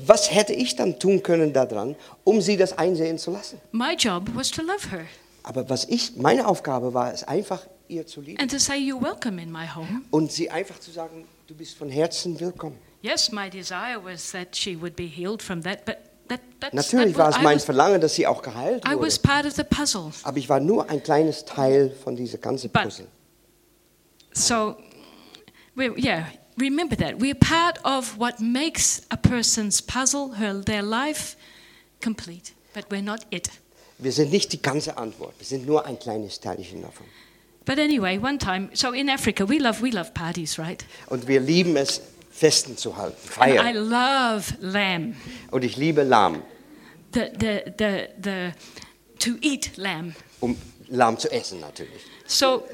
[0.05, 1.95] was hätte ich dann tun können daran,
[2.25, 3.61] um sie das einsehen zu lassen?
[3.73, 5.07] My job was to love her
[5.45, 9.01] Aber was ich, meine Aufgabe war, es einfach ihr zu lieben and to say, You're
[9.01, 10.03] welcome in my home.
[10.11, 12.79] und sie einfach zu sagen, du bist von Herzen willkommen.
[13.03, 17.17] Yes, my desire was that she would be healed from that, but that, that's Natürlich
[17.17, 19.07] war es mein Verlangen, dass sie auch geheilt I wurde.
[19.07, 20.11] was part of the puzzle.
[20.25, 23.07] Aber ich war nur ein kleines Teil von dieser ganzen But- Puzzle.
[24.33, 24.77] So,
[25.75, 26.27] we, yeah,
[26.59, 27.21] remember that.
[27.21, 31.37] We're part of what makes a person's puzzle, her, their life,
[32.03, 33.49] complete, but we're not it.
[33.99, 35.35] Wir sind nicht die ganze Antwort.
[35.39, 37.07] Wir sind nur ein kleines Teilchen davon.
[37.65, 40.85] But anyway, one time, so in Africa, we love, we love parties, right?
[41.09, 42.01] Und wir lieben es,
[42.37, 43.77] Festen zu halten, And I feiern.
[43.89, 45.17] love lamb.
[45.51, 46.43] Und ich liebe Lamm,
[47.15, 48.53] The, the, the, the,
[49.21, 50.15] to eat lamb.
[50.41, 50.57] um
[50.89, 52.03] Lamm zu essen natürlich.
[52.27, 52.65] So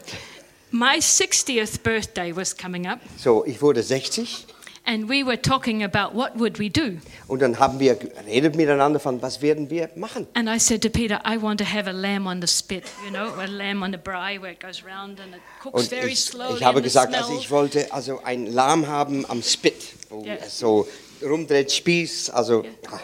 [0.70, 4.46] my 60th birthday was coming up, So, ich wurde 60
[4.84, 6.98] and we were talking about what would we do.
[7.28, 10.26] und dann haben wir geredet miteinander von, was werden wir machen.
[10.34, 13.10] And I said to Peter, I want to have a lamb on the spit, you
[13.10, 16.12] know, a lamb on the braai where it goes round and it cooks Und very
[16.12, 16.56] ich, slowly.
[16.58, 19.74] ich habe gesagt, also ich wollte also ein Lamm haben am Spit,
[20.10, 20.34] wo Ja.
[20.34, 20.86] es so
[21.22, 22.98] rumdreht, Spieß, also ah.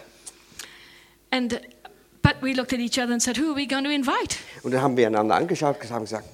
[1.31, 1.61] And
[2.23, 4.37] but we looked at each other and said, who are we going to invite?
[4.63, 6.27] und dann haben wir einander angeschaut und haben gesagt,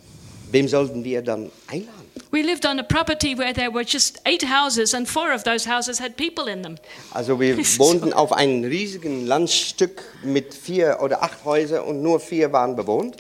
[0.51, 2.04] wem sollten wir dann einladen?
[2.31, 5.69] We lived on a property where there were just eight houses, and four of those
[5.69, 6.77] houses had people in them.
[7.13, 12.53] Also wir wohnten auf einem riesigen Landstück mit vier oder acht Häusern und nur vier
[12.53, 13.17] waren bewohnt.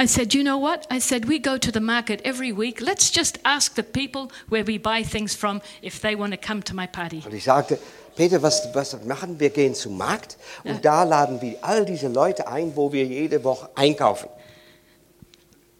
[0.00, 0.86] I said, you know what?
[0.92, 2.80] I said, we go to the market every week.
[2.80, 6.62] Let's just ask the people where we buy things from if they want to come
[6.62, 7.24] to my party.
[7.26, 7.80] Und ich sagte,
[8.14, 9.50] Peter, was, was machen wir?
[9.50, 13.70] gehen zum Markt und da laden wir all diese Leute ein, wo wir jede Woche
[13.74, 14.28] einkaufen.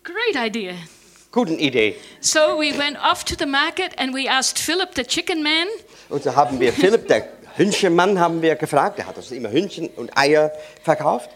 [0.02, 0.74] Great idea.
[1.30, 1.96] Gute Idee.
[2.20, 5.66] So we went off to the market and we asked Philip, the chicken man,
[6.08, 8.98] Und so haben wir Philipp, der Hühnchenmann, haben wir gefragt.
[8.98, 10.52] Der hat uns immer Hühnchen und Eier
[10.82, 11.30] verkauft.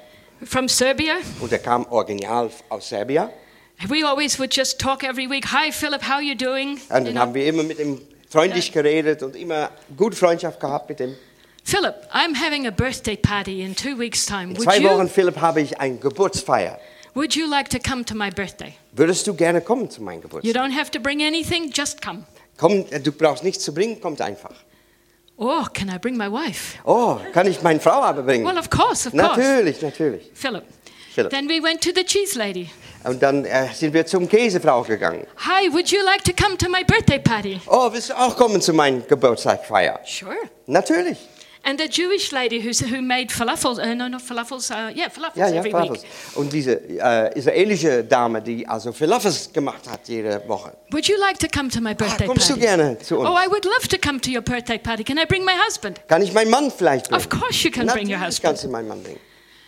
[0.44, 1.16] from Serbia.
[1.40, 3.28] Und er kam original aus Serbien.
[3.88, 5.46] We always would just talk every week.
[5.52, 6.70] Hi, Philip, how you doing?
[6.72, 10.58] Und You dann know, haben wir immer mit ihm freundlich geredet und immer gute Freundschaft
[10.60, 11.14] gehabt mit ihm.
[11.64, 14.50] Philip, I'm having a birthday party in two weeks' time.
[14.54, 16.78] In zwei Wochen, you, Philipp, habe ich ein Geburtsfeier.
[17.14, 18.74] Would you like to come to my birthday?
[18.92, 20.54] Würdest du gerne kommen zu meinem You Geburtstag?
[20.54, 22.24] don't have to bring anything, just come.
[22.58, 24.54] Komm, du brauchst nichts zu bringen, kommt einfach.
[25.36, 26.78] Oh, can I bring my wife?
[26.84, 28.44] Oh, kann ich meine Frau aber bringen?
[28.46, 29.38] Well, of course, of course.
[29.40, 30.30] Natürlich, natürlich.
[30.34, 30.64] Philip.
[31.14, 31.30] Philip.
[31.30, 32.70] Then we went to the cheese lady.
[33.04, 35.26] Und dann äh, sind wir zum Käsefrau gegangen.
[35.38, 37.60] Hi, would you like to come to my birthday party?
[37.66, 40.00] Oh, willst du auch kommen zu meinem Geburtstagfeier?
[40.06, 40.36] Sure.
[40.66, 41.18] Natürlich.
[41.64, 45.36] And the Jewish lady who's, who made falafels, uh, no, not falafels, uh, yeah, falafels
[45.36, 46.02] Ja, ja, every Falafels.
[46.02, 46.10] week.
[46.36, 50.72] Und diese äh, israelische Dame, die also Falafels gemacht hat jede Woche.
[50.90, 52.66] Would you like to come to my Ah, birthday kommst du party?
[52.66, 53.28] gerne zu uns?
[53.28, 55.04] Oh, I would love to come to your birthday party.
[55.04, 56.00] Can I bring my husband?
[56.08, 57.20] Kann ich meinen Mann vielleicht bringen?
[57.24, 58.42] Of course you can bring your Natürlich husband.
[58.42, 59.20] kannst du meinen Mann bringen.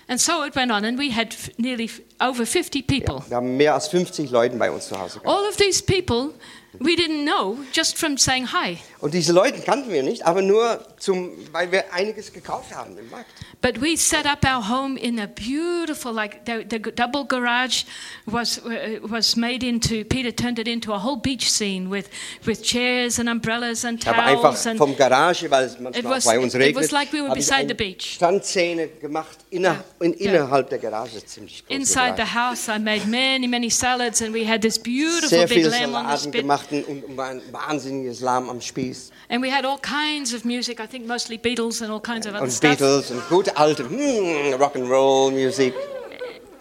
[0.09, 1.29] And so it went on, and we had
[1.59, 1.89] nearly
[2.21, 3.23] over 50 people.
[3.29, 5.29] Wir haben mehr als 50 Leute bei uns zu Hause gehabt.
[5.29, 6.35] All of these people
[6.81, 8.79] we didn't know just from saying hi.
[9.01, 13.09] Und diese Leute kannten wir nicht, aber nur, zum, weil wir einiges gekauft haben im
[13.11, 13.29] Markt.
[13.61, 17.85] But we set up our home in a beautiful, like the, the double garage
[18.27, 20.05] was uh, was made into.
[20.05, 22.09] Peter turned it into a whole beach scene with
[22.47, 26.17] with chairs and umbrellas and Ich habe einfach towels vom Garage, weil es It manchmal
[26.17, 28.15] was- bei uns it regnet, was like we were beside the beach.
[28.17, 30.33] Standszene gemacht inner, in, Ja.
[30.33, 31.77] innerhalb der Garage, ziemlich groß.
[31.77, 32.69] inside the house.
[32.69, 36.33] I made many many salads, and we had this beautiful Sehr big lamb on spit,
[36.43, 39.11] gemacht und, und war ein wahnsinniges Lamm am Spieß.
[39.29, 40.81] and we had all kinds of music.
[40.81, 42.79] I think mostly Beatles and all kinds of other Und stuff.
[42.79, 45.75] Beatles und gute alte hmm, Rock'n'Roll Musik.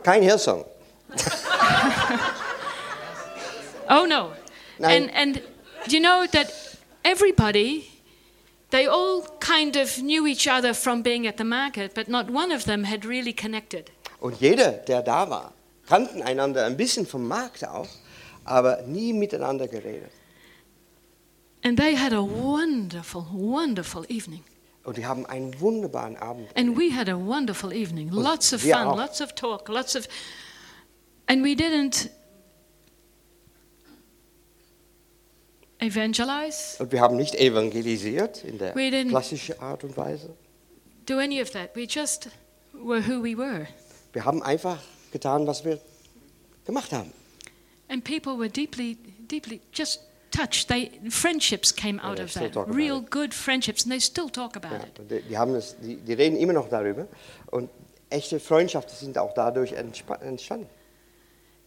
[0.03, 0.65] Kein Hillsong.
[3.89, 4.31] Oh no.
[4.79, 5.09] Nein.
[5.09, 5.41] And and
[5.87, 6.51] you know that
[7.03, 7.89] everybody
[8.71, 12.51] they all kind of knew each other from being at the market, but not one
[12.51, 13.91] of them had really connected.
[14.19, 15.53] Und jeder, der da war,
[15.87, 17.89] kannten einander ein bisschen vom Markt auch,
[18.45, 20.11] aber nie miteinander geredet.
[21.63, 24.43] And they had a wonderful, wonderful evening.
[24.83, 26.49] Und die haben einen wunderbaren Abend.
[26.57, 28.09] And we had a wonderful evening.
[28.09, 28.97] Lots of fun, auch.
[28.97, 30.05] lots of talk, lots of
[31.27, 32.09] and we didn't
[35.79, 40.35] evangelize, Und wir haben nicht evangelisiert in der We didn't- klassischen Art und Weise.
[41.05, 41.75] do any of that.
[41.75, 42.29] We just
[42.73, 43.67] were who we were.
[44.13, 44.79] Wir haben einfach
[45.11, 45.79] getan, was wir
[46.65, 47.11] gemacht haben.
[47.93, 49.99] And people were deeply, deeply just
[50.31, 50.67] touched.
[50.67, 52.55] They friendships came out of that.
[52.67, 53.11] Real it.
[53.11, 55.09] good friendships, and they still talk about Ja, it.
[55.11, 57.07] die, die, haben das, die, die reden immer noch darüber.
[57.51, 57.69] Und
[58.09, 60.67] echte Freundschaften sind auch dadurch entstanden.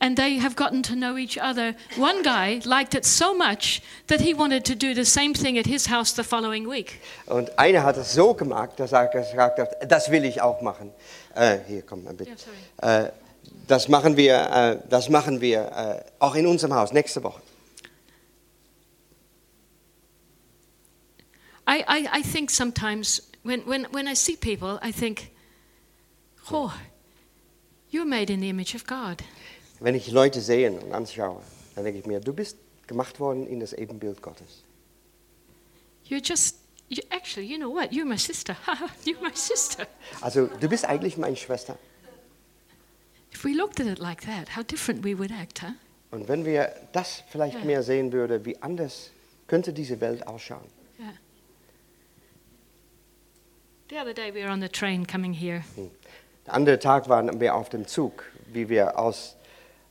[0.00, 1.74] And they have gotten to know each other.
[1.96, 5.66] One guy liked it so much that he wanted to do the same thing at
[5.66, 7.00] his house the following week.
[7.26, 10.90] Und einer hat es so gemacht, dass er gesagt hat, das will ich auch machen.
[11.36, 12.32] Äh, hier, komm bitte.
[12.36, 13.04] Sorry.
[13.06, 13.10] Äh,
[13.66, 17.40] das machen wir, äh, das machen wir äh, auch in unserem Haus nächste Woche.
[21.68, 25.32] I, I, I think sometimes when, when, when I see people, I think,
[26.52, 26.72] oh,
[27.90, 29.22] you're made in the image of God.
[29.80, 31.42] Wenn ich Leute sehe und anschaue,
[31.74, 32.56] dann denke ich mir, du bist
[32.86, 34.62] gemacht worden in das Ebenbild Gottes.
[36.08, 36.58] You're just,
[36.88, 37.90] you, actually, you know what?
[37.90, 38.56] You're my sister.
[39.04, 39.86] you're my sister.
[40.20, 41.76] Also du bist eigentlich meine Schwester.
[46.10, 47.64] Und wenn wir das vielleicht yeah.
[47.64, 49.10] mehr sehen würden, wie anders
[49.46, 50.64] könnte diese Welt ausschauen.
[55.76, 55.90] Hm.
[56.46, 59.36] Der andere Tag waren wir auf dem Zug, wie wir aus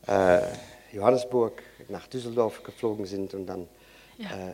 [0.08, 0.40] äh,
[0.92, 3.68] Johannesburg nach Düsseldorf geflogen sind und dann
[4.20, 4.50] yeah.
[4.50, 4.54] äh,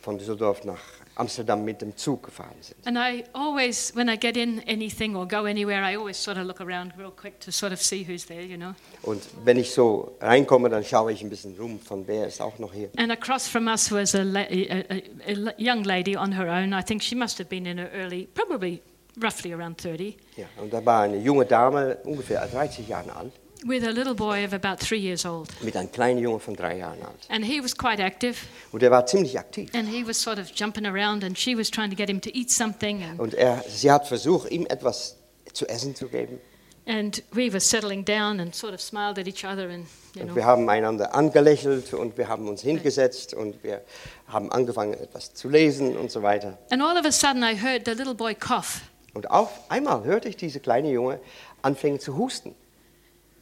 [0.00, 0.80] von Düsseldorf nach
[1.14, 2.76] Amsterdam mit dem Zug gefahren sind.
[2.86, 6.46] and I always, when I get in anything or go anywhere, I always sort of
[6.46, 8.74] look around real quick to sort of see who's there, you know.
[9.02, 12.58] Und wenn ich so reinkomme, dann schaue ich ein bisschen rum, von wer ist auch
[12.58, 12.88] noch hier.
[12.96, 16.72] And across from us was a, la- a, a, young lady on her own.
[16.72, 18.80] I think she must have been in her early, probably
[19.20, 23.32] roughly around 30, Ja, und da war eine junge Dame, ungefähr 30 Jahre alt,
[23.66, 25.48] with a little boy of about three years old.
[25.62, 27.26] mit einem kleinen Jungen von drei Jahren alt.
[27.28, 28.36] And he was quite active,
[28.72, 29.70] Und er war ziemlich aktiv.
[29.74, 32.30] and he was sort of jumping around, and she was trying to get him to
[32.32, 33.02] eat something.
[33.02, 35.16] And, Und er, sie hat versucht, ihm etwas
[35.52, 36.38] zu essen zu geben.
[36.86, 40.26] and we were settling down and sort of smiled at each other, and, you Und
[40.28, 40.34] know.
[40.36, 43.82] wir haben einander angelächelt und wir haben uns hingesetzt und wir
[44.26, 46.58] haben angefangen, etwas zu lesen und so weiter.
[46.70, 48.80] And all of a sudden, I heard the little boy cough.
[49.14, 51.20] Und auf einmal hörte ich diese kleine Junge
[51.60, 52.54] anfangen zu husten.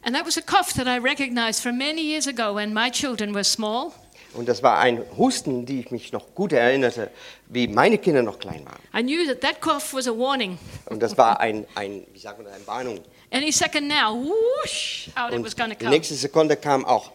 [0.03, 3.33] And that was a cough that I recognized from many years ago when my children
[3.33, 3.93] were small.
[4.33, 7.11] Und das war ein Husten, die ich mich noch gut erinnerte,
[7.49, 8.79] wie meine Kinder noch klein waren.
[8.93, 10.57] I knew that that cough was a warning.
[10.85, 12.99] Und das war ein, ein wie sagt man, eine Warnung.
[13.31, 15.91] Any second now, whoosh, out it was going to come.
[15.91, 17.11] nächste Sekunde kam auch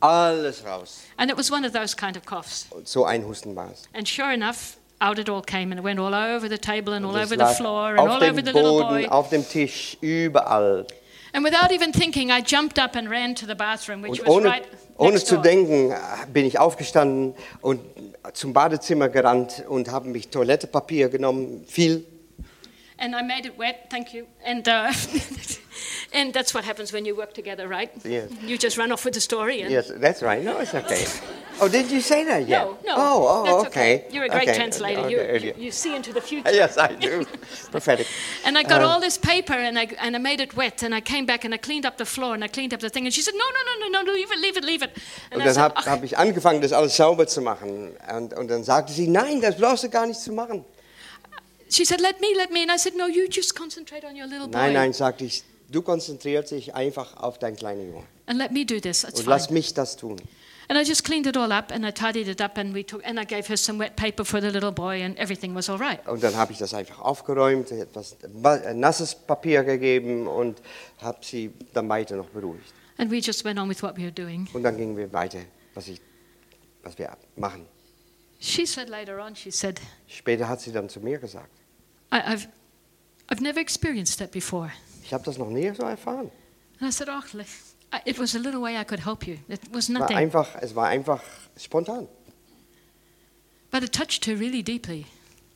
[0.00, 1.04] alles raus.
[1.16, 2.66] And it was one of those kind of coughs.
[2.70, 3.84] Und so ein Husten war es.
[3.94, 7.06] And sure enough, out it all came and it went all over the table and
[7.06, 9.08] all over the floor and all over the little Boden, boy.
[9.08, 10.86] auf dem Tisch, überall.
[11.36, 14.28] And without even thinking, I jumped up and ran to the bathroom, which Und was
[14.28, 14.64] ohne, right
[14.96, 15.42] ohne zu door.
[15.42, 15.96] denken, äh,
[16.32, 17.82] bin ich aufgestanden und
[18.32, 22.06] zum Badezimmer gerannt und habe mich Toilettepapier genommen, viel.
[22.96, 24.24] And I made it wet, thank you.
[24.46, 24.90] And, uh,
[26.14, 27.90] and that's what happens when you work together, right?
[28.02, 28.30] Yes.
[28.46, 29.60] You just run off with the story.
[29.60, 30.42] And Yes, that's right.
[30.42, 31.04] No, it's okay.
[31.60, 32.64] Oh, did you say that yet?
[32.64, 32.94] No, no.
[32.96, 34.04] Oh, oh, that's okay.
[34.10, 34.58] You're a great Okay.
[34.58, 35.08] translator.
[35.08, 35.46] You, Okay.
[35.58, 36.50] you, you see into the future.
[36.54, 37.24] Yes, I do.
[37.70, 38.06] Prophetic.
[38.44, 40.94] And I got Um, all this paper and I, and I made it wet and
[40.94, 43.06] I came back and I cleaned up the floor and I cleaned up the thing
[43.06, 44.90] and she said, no, no, no, no, no, leave it, leave it, leave it.
[45.30, 47.96] And Und I dann said, habe "Ach, hab ich angefangen, das alles sauber zu machen.
[48.14, 50.64] Und, und dann sagte sie, nein, das brauchst du gar nicht zu machen.
[51.68, 52.62] she said, let me, let me.
[52.62, 54.58] And I said, no, you just concentrate on your little boy.
[54.60, 58.04] Nein, nein, sagte ich, du konzentrierst dich einfach auf deinen kleinen Junge.
[58.26, 59.04] And let me do this.
[59.04, 59.28] Und fine.
[59.30, 60.20] lass mich das tun.
[60.68, 63.00] And I just cleaned it all up and I tidied it up and we took,
[63.06, 65.78] and I gave her some wet paper for the little boy and everything was all
[65.78, 66.04] right.
[66.08, 70.60] Und dann habe ich das einfach aufgeräumt, etwas wa- nasses Papier gegeben und
[71.00, 72.72] habe sie dann weiter noch beruhigt.
[72.98, 74.48] And we just went on with what we were doing.
[74.54, 75.38] Und dann gingen wir weiter,
[75.74, 76.00] was, ich,
[76.82, 77.66] was wir machen.
[78.40, 81.50] She said later on, she said, Später hat sie dann zu mir gesagt,
[82.12, 82.48] I, I've,
[83.28, 84.70] I've never experienced that before.
[85.04, 86.30] ich habe das noch nie so erfahren.
[86.80, 87.46] And I said, oh, li- I-
[88.04, 89.38] it was a little way I could help you.
[89.48, 90.16] It was nothing.
[90.16, 91.22] War einfach, es war einfach
[91.56, 92.08] spontan.
[93.70, 95.06] But it touched her really deeply.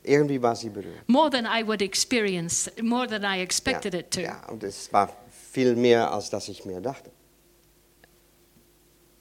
[0.03, 1.09] Irgendwie war sie berührt.
[1.09, 4.21] More than I would experience, more than I expected ja, it to.
[4.23, 5.15] ja, und es war
[5.53, 7.11] viel mehr, als dass ich mir dachte.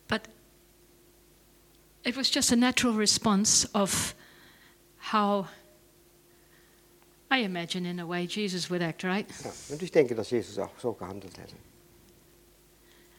[0.07, 0.21] But
[2.03, 4.15] it was just a natural response of
[5.11, 5.47] how
[7.31, 9.27] I imagine, in a way, Jesus would act, right?
[9.43, 11.55] Ja, und ich denke, dass Jesus auch so gehandelt hätte.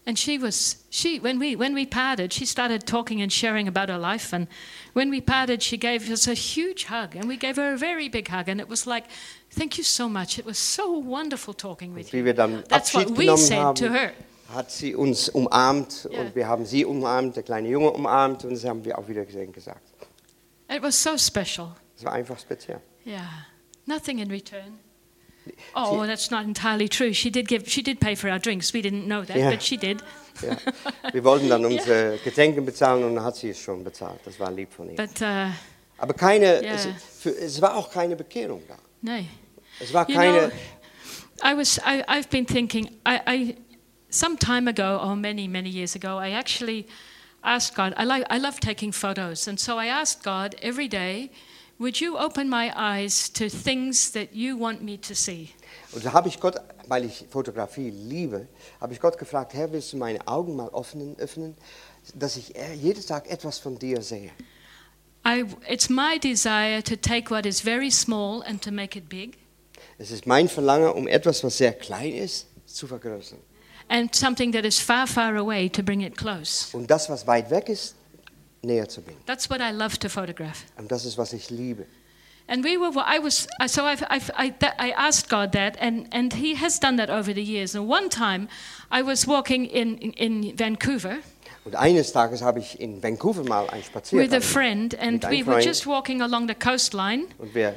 [0.06, 3.90] And she was she when we when we parted, she started talking and sharing about
[3.90, 4.32] her life.
[4.32, 4.48] And
[4.94, 8.08] when we parted, she gave us a huge hug, and we gave her a very
[8.08, 8.48] big hug.
[8.48, 9.04] And it was like,
[9.50, 10.38] "Thank you so much.
[10.38, 12.24] It was so wonderful talking with you."
[12.68, 14.12] That's what we said to her.
[14.52, 16.20] hat sie uns umarmt Ja.
[16.20, 19.24] und wir haben sie umarmt, der kleine Junge umarmt und das haben wir auch wieder
[19.24, 19.82] gesehen gesagt.
[20.68, 21.74] It was so special.
[21.96, 22.80] Es war einfach speziell.
[23.06, 23.46] Yeah,
[23.86, 24.78] nothing in return.
[25.74, 27.12] Oh, that's not entirely true.
[27.12, 27.68] She did give.
[27.68, 28.72] She did pay for our drinks.
[28.72, 29.50] We didn't know that, Yeah.
[29.50, 30.02] but she did.
[30.42, 30.56] Ja.
[31.12, 34.20] Wir wollten dann unsere Getränke bezahlen und dann hat sie es schon bezahlt.
[34.24, 34.96] Das war lieb von ihr.
[34.96, 35.50] But uh,
[35.98, 36.74] Aber keine, Ja.
[36.74, 36.88] es,
[37.20, 38.76] für, es war auch keine Bekehrung da.
[39.02, 39.24] no.
[39.80, 40.52] Es war You keine, know,
[41.42, 41.78] I was.
[41.78, 42.86] I, I've been thinking.
[43.06, 43.56] I, I,
[44.10, 46.86] some time ago, or many, many years ago, I actually
[47.42, 47.94] asked God.
[47.96, 48.26] I like.
[48.30, 51.30] I love taking photos, and so I asked God every day,
[51.80, 55.48] "Would you open my eyes to things that you want me to see?"
[55.92, 56.56] und da habe ich Gott,
[56.86, 58.46] weil ich Fotografie liebe,
[58.80, 61.56] habe ich Gott gefragt, Herr, willst du meine Augen mal öffnen, öffnen
[62.14, 64.30] dass ich äh, jeden Tag etwas von dir sehe.
[65.26, 69.36] I, it's my desire to take what is very small and to make it big,
[69.98, 73.38] Es ist mein Verlangen, um etwas, was sehr klein ist, zu vergrößern.
[73.88, 76.74] and something that is far, far away to bring it close.
[76.76, 77.96] Und das, was weit weg ist,
[78.62, 79.20] näher zu bringen.
[79.26, 80.64] That's what I love to photograph.
[80.76, 81.86] Und das ist, was ich liebe.
[82.46, 83.96] And we were, I was, so I,
[84.58, 87.76] that, I asked God that, and, and He has done that over the years.
[87.76, 88.48] And one time,
[88.90, 91.18] I was walking in, in, in Vancouver
[91.64, 95.46] Und eines Tages habe ich in Vancouver mal einen with Spaziergang a friend, and we
[95.46, 97.74] were just walking along the coastline, Und wir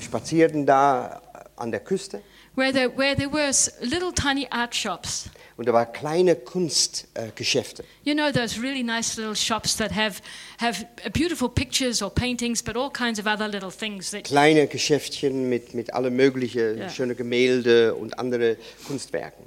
[0.00, 1.22] spazierten da
[1.56, 2.22] an der Küste.
[2.56, 5.30] where there, where there were little tiny art shops.
[5.60, 7.82] Und da waren kleine Kunstgeschäfte.
[7.82, 8.08] Äh.
[8.08, 10.22] You know those really nice little shops that have,
[10.58, 15.50] have beautiful pictures or paintings, but all kinds of other little things that kleine Geschäftchen
[15.50, 16.88] mit, mit alle möglichen Ja.
[16.88, 18.56] schöne Gemälde und andere
[18.86, 19.44] Kunstwerken.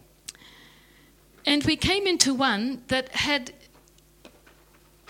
[1.47, 3.51] And we came into one that had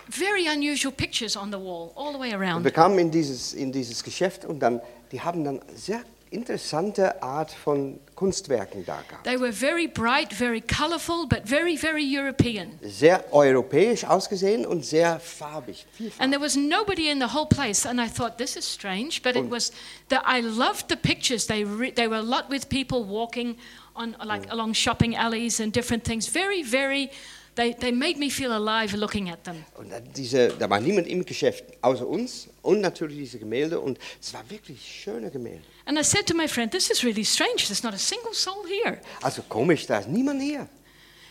[0.08, 2.64] very unusual pictures on the wall, all the way Und around.
[2.64, 4.80] wir kamen in dieses, in dieses Geschäft und dann,
[5.12, 6.00] die haben dann sehr
[6.30, 9.24] interessante Art von Kunstwerken da gehabt.
[9.24, 12.78] They were very bright, very colorful, but very, very European.
[12.82, 15.86] Sehr europäisch ausgesehen und sehr farbig.
[15.92, 16.20] vielfarbig.
[16.20, 17.86] And there was nobody in the whole place.
[17.86, 19.22] And I thought, this is strange.
[19.22, 19.72] But it was
[20.08, 21.46] that I loved the pictures.
[21.46, 23.56] They, re- they were a lot with people walking
[23.96, 24.52] on, like, mm.
[24.52, 26.28] along shopping alleys and different things.
[26.28, 27.10] Very, very,
[27.54, 29.64] they, they made me feel alive looking at them.
[29.76, 34.32] Und diese, da war niemand im Geschäft außer uns und natürlich diese Gemälde und es
[34.32, 35.62] war wirklich schöne Gemälde.
[35.86, 37.68] And I said to my friend, this is really strange.
[37.68, 39.00] There's not a single soul here.
[39.22, 40.68] Also komisch, da ist niemand hier.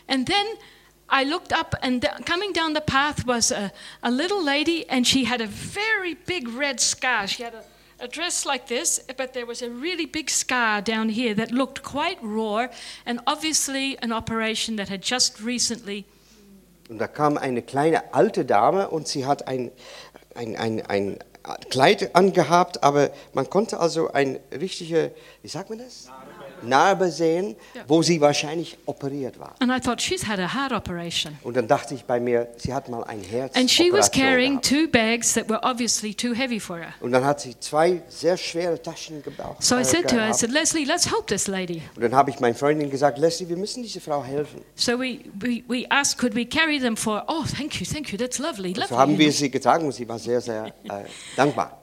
[0.08, 0.45] And then
[1.10, 5.08] I looked up, and th- coming down the path was a, a little lady, and
[5.08, 7.28] she had a very big red scar.
[7.28, 7.64] She had a,
[8.04, 11.84] a dress like this, but there was a really big scar down here that looked
[11.84, 12.68] quite raw,
[13.06, 16.06] and obviously an operation that had just recently.
[16.89, 19.72] Und da kam eine kleine alte Dame und sie hat ein,
[20.36, 21.20] ein, ein, ein
[21.70, 26.10] Kleid angehabt, aber man konnte also eine richtige, wie sagt man das?
[26.64, 27.84] Narbe sehen, Ja.
[27.88, 29.55] wo sie wahrscheinlich operiert war.
[29.59, 31.38] And I thought, she's had a heart operation.
[31.43, 33.55] Und dann dachte ich bei mir, sie hat mal ein Herz.
[33.55, 36.93] And she was carrying two bags that were obviously too heavy for her.
[37.01, 39.64] Und dann hat sie zwei sehr schwere Taschen gebraucht.
[39.64, 41.82] So I äh, said to her, I said, Leslie, let's help this lady.
[41.95, 44.61] Und dann habe ich meiner Freundin gesagt, Leslie, wir müssen dieser Frau helfen.
[44.76, 48.18] So we, we, we asked, could we carry them for, oh, thank you, thank you,
[48.18, 48.88] that's lovely, lovely.
[48.89, 51.03] So haben wir sie getragen und sie war sehr, sehr äh,
[51.36, 51.80] dankbar.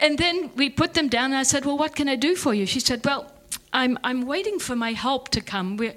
[0.00, 2.54] And then we put them down, and I said, Well, what can I do for
[2.54, 2.66] you?
[2.66, 3.26] She said, Well,
[3.72, 5.76] I'm, I'm waiting for my help to come.
[5.76, 5.94] We're,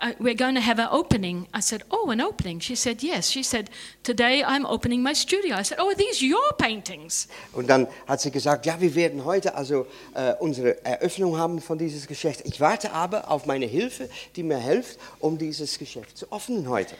[0.00, 1.46] uh, we're going to have an opening.
[1.54, 2.60] I said, Oh, an opening?
[2.60, 3.30] She said, Yes.
[3.30, 3.70] She said,
[4.02, 5.56] Today I'm opening my studio.
[5.56, 7.28] I said, Oh, are these your paintings?
[7.52, 11.78] Und dann hat sie gesagt, ja, wir werden heute also äh, unsere Eröffnung haben von
[11.78, 12.42] dieses Geschäft.
[12.44, 16.94] Ich warte aber auf meine Hilfe, die mir hilft, um dieses Geschäft zu öffnen heute.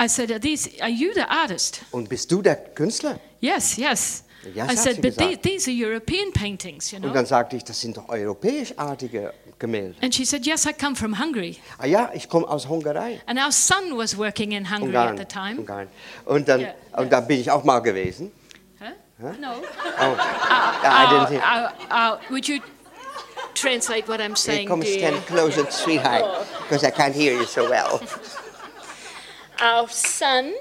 [0.00, 1.82] I said, Are, these, are you the artist?
[1.90, 3.20] Und bist du der Künstler?
[3.40, 4.24] Yes, yes.
[4.54, 5.42] Yes, I said, But the, gesagt.
[5.42, 7.12] these are European paintings, you Und know?
[7.12, 9.96] dann sagte ich, das sind doch europäischartige Gemälde.
[10.02, 11.58] And she said, Yes, I come from Hungary.
[11.78, 13.20] Ah ja, ich komme aus Hungarei.
[13.26, 15.18] And our son was working in Hungary Ungarn.
[15.18, 15.58] at the time.
[15.58, 15.88] Ungarn.
[16.24, 18.32] Und, dann, Ja, und da bin ich auch mal gewesen.
[19.22, 19.32] Huh?
[19.38, 19.52] No.
[19.52, 20.16] Oh.
[20.82, 21.42] Ja, I didn't hear.
[21.42, 22.60] Uh, uh, would you
[23.54, 26.24] translate what I'm saying, come stand closer, sweetheart,
[26.62, 28.00] because I can't hear you so well.
[29.60, 30.54] Our son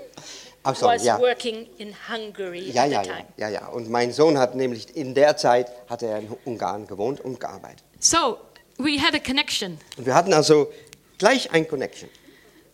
[0.63, 1.19] Ach so, was ja.
[1.19, 3.27] working in Hungary Ja, at ja, the ja, time.
[3.37, 3.67] ja, ja.
[3.67, 7.83] Und mein Sohn hat nämlich in der Zeit hat er in Ungarn gewohnt und gearbeitet.
[7.99, 8.37] So
[8.77, 9.77] we had a connection.
[9.97, 10.71] Und wir hatten also
[11.17, 12.09] gleich ein Connection.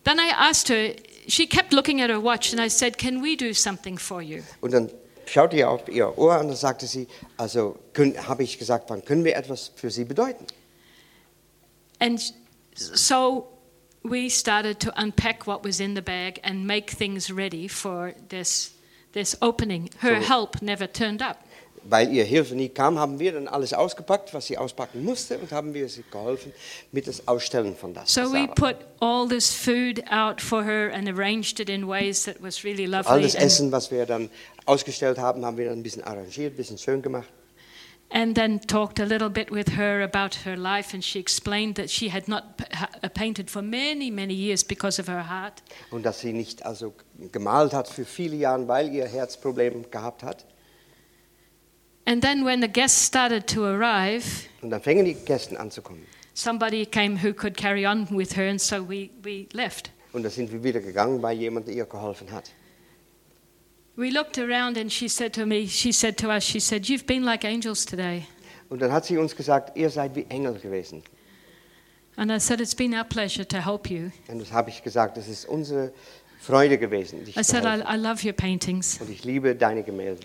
[0.04, 0.94] Then I asked her,
[1.26, 4.42] she kept looking at her watch, and I said, Can we do something for you?
[4.60, 4.90] Und dann
[5.26, 7.76] schaute er auf ihr Ohr und dann sagte sie, also
[8.28, 10.46] habe ich gesagt, wann können wir etwas für Sie bedeuten?
[11.98, 12.20] And
[12.74, 13.48] so
[14.08, 18.72] we started to unpack what was in the bag and make things ready for this,
[19.12, 19.90] this opening.
[20.00, 21.38] Her So- help never turned up.
[21.88, 25.52] Weil ihr Hilfe nie kam, haben wir dann alles ausgepackt, was sie auspacken musste und
[25.52, 26.52] haben wir sie geholfen
[26.90, 28.12] mit das Ausstellen von das.
[28.12, 32.42] So we put all this food out for her and arranged it in ways that
[32.42, 33.08] was really lovely.
[33.12, 34.30] All das Essen, was wir dann
[34.64, 37.28] ausgestellt haben, haben wir dann ein bisschen arrangiert, ein bisschen schön gemacht.
[38.10, 41.90] And then talked a little bit with her about her life and she explained that
[41.90, 42.44] she had not
[43.02, 46.94] uh, painted for many many years because of her heart Und dass sie nicht also
[47.32, 50.44] gemalt hat für viele Jahre, weil ihr Herzproblem gehabt hat.
[52.06, 54.24] and then when the guests started to arrive
[54.62, 56.06] Und dann fingen die Gäste an zu kommen.
[56.34, 60.30] somebody came who could carry on with her and so we, we left Und da
[60.30, 62.50] sind wir wieder gegangen bei jemandem, der ihr geholfen hat.
[63.96, 67.06] We looked around and she said to me she said to us she said you've
[67.06, 68.24] been like angels today
[68.68, 71.02] Und dann hat sie uns gesagt, ihr seid wie Engel gewesen.
[72.16, 75.16] and i said it's been our pleasure to help you Und das habe ich gesagt,
[75.16, 75.92] das ist unsere
[76.38, 77.24] Freude gewesen.
[77.24, 77.86] Dich i zu said I, helfen.
[77.88, 80.20] I love your paintings Und ich liebe deine Gemälde.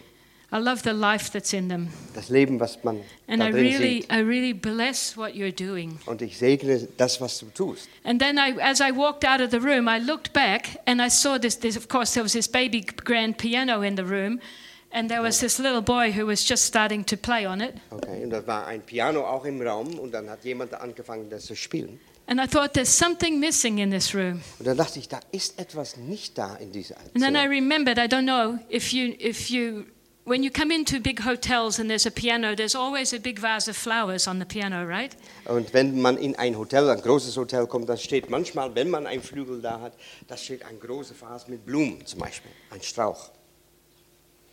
[0.51, 3.63] I love the life that's in them Das Leben, was man and da i drin
[3.63, 4.11] really sieht.
[4.11, 7.87] i really bless what you're doing Und ich segne das, was du tust.
[8.03, 11.09] And then I, as I walked out of the room, I looked back and I
[11.09, 11.77] saw this, this.
[11.77, 14.39] Of course, there was this baby grand piano in the room,
[14.91, 17.75] and there was this little boy who was just starting to play on it.
[17.91, 18.23] Okay.
[18.23, 21.55] Und da war ein Piano auch im Raum und dann hat jemand angefangen, das zu
[21.55, 21.99] spielen.
[22.27, 24.41] And I thought, there's something missing in this room.
[24.59, 27.97] Und dann dachte ich, da ist etwas nicht da in dieser And then I remembered,
[27.97, 29.85] I don't know if you, if you
[30.25, 33.67] when you come into big hotels and there's a piano, there's always a big vase
[33.67, 35.15] of flowers on the piano, right?
[35.45, 39.07] Und wenn man in ein Hotel, ein großes Hotel kommt, dann steht manchmal, wenn man
[39.07, 39.93] einen Flügel da hat,
[40.27, 43.31] da steht ein großes Vase mit Blumen zum Beispiel, ein Strauch.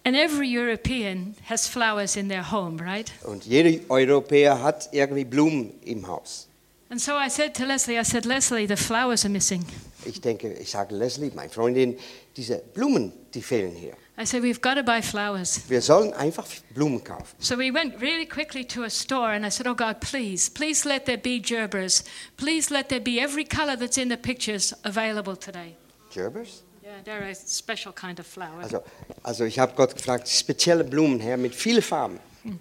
[0.05, 3.13] And every European has flowers in their home, right?
[3.25, 6.49] Und jeder Europäer hat irgendwie Blumen im Haus.
[6.91, 9.67] And so I said to Leslie, I said, Leslie, the flowers are missing.
[10.07, 11.99] Ich denke, ich sage Leslie, meine Freundin,
[12.35, 13.93] diese Blumen, die fehlen hier.
[14.21, 15.61] I said, we've got to buy flowers.
[15.69, 17.37] Wir sollen einfach Blumen kaufen.
[17.39, 20.85] So we went really quickly to a store and I said, Oh God, please, please
[20.85, 22.03] let there be gerbers.
[22.37, 25.77] Please let there be every color that's in the pictures available today.
[26.13, 26.63] Gerbers?
[26.83, 28.61] Yeah, they're a special kind of flower.
[28.61, 28.83] Also,
[29.23, 32.19] also ich habe Gott gefragt, spezielle Blumen her mit vielen Farben.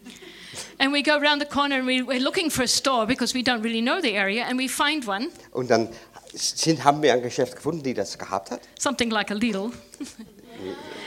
[0.79, 3.41] And we go around the corner and we, we're looking for a store because we
[3.41, 5.89] don't really know the area and we find one, Und dann
[6.33, 8.61] sind, haben wir ein Geschäft gefunden, die das gehabt hat.
[8.77, 9.71] something like a Lidl.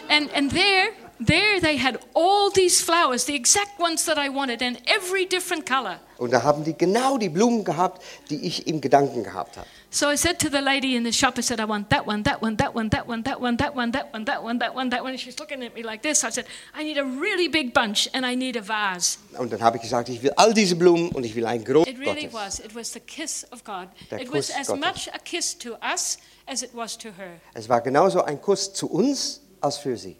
[0.08, 4.62] and, and there, there they had all these flowers, the exact ones that I wanted,
[4.62, 5.98] and every different color.
[6.18, 9.66] Und da haben die genau die Blumen gehabt, die ich im Gedanken gehabt habe.
[9.92, 12.22] So I said to the lady in the shop, I said, I want that one,
[12.22, 14.72] that one, that one, that one, that one, that one, that one, that one, that
[14.74, 15.10] one, that one.
[15.10, 16.22] And she's looking at me like this.
[16.22, 19.18] I said, I need a really big bunch and I need a vase.
[19.36, 21.88] Und dann habe ich gesagt, ich will all diese Blumen und ich will ein Groß
[21.88, 22.34] It really Gottes.
[22.34, 22.58] was.
[22.60, 23.88] It was the kiss of God.
[24.12, 24.80] Der It was as Gottes.
[24.80, 27.40] much a kiss to us as it was to her.
[27.54, 30.16] Es war genauso ein Kuss zu uns als für sie.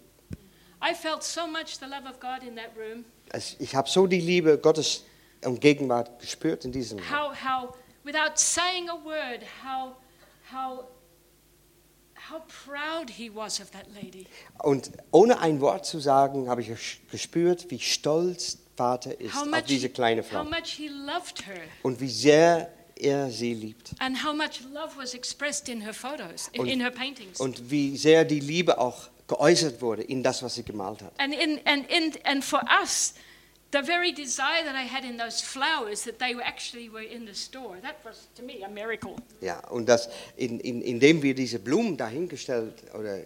[0.83, 3.05] I felt so much the love of God in that room.
[3.31, 5.05] Es, ich habe so die Liebe Gottes
[5.45, 7.09] und Gegenwart gespürt in diesem Raum.
[7.09, 9.95] How, how, without saying a word, how,
[10.51, 10.85] how,
[12.15, 14.27] how proud he was of that lady.
[14.63, 16.71] Und ohne ein Wort zu sagen, habe ich
[17.09, 21.61] gespürt, wie stolz Vater ist How auf diese kleine how Frau much he loved her.
[21.83, 26.47] und wie sehr er sie liebt And how much love was expressed in her photos,
[26.53, 27.39] in, Und- in her paintings.
[27.39, 31.13] und wie sehr die Liebe auch geäußert wurde in das, was sie gemalt hat.
[31.19, 33.13] and, in, and, in, and for us,
[33.71, 37.25] the very desire that I had in those flowers, that they were actually were in
[37.25, 39.15] the store, that was to me a miracle.
[39.41, 43.25] Ja, und das, in, in, indem wir diese Blumen dahingestellt oder ja,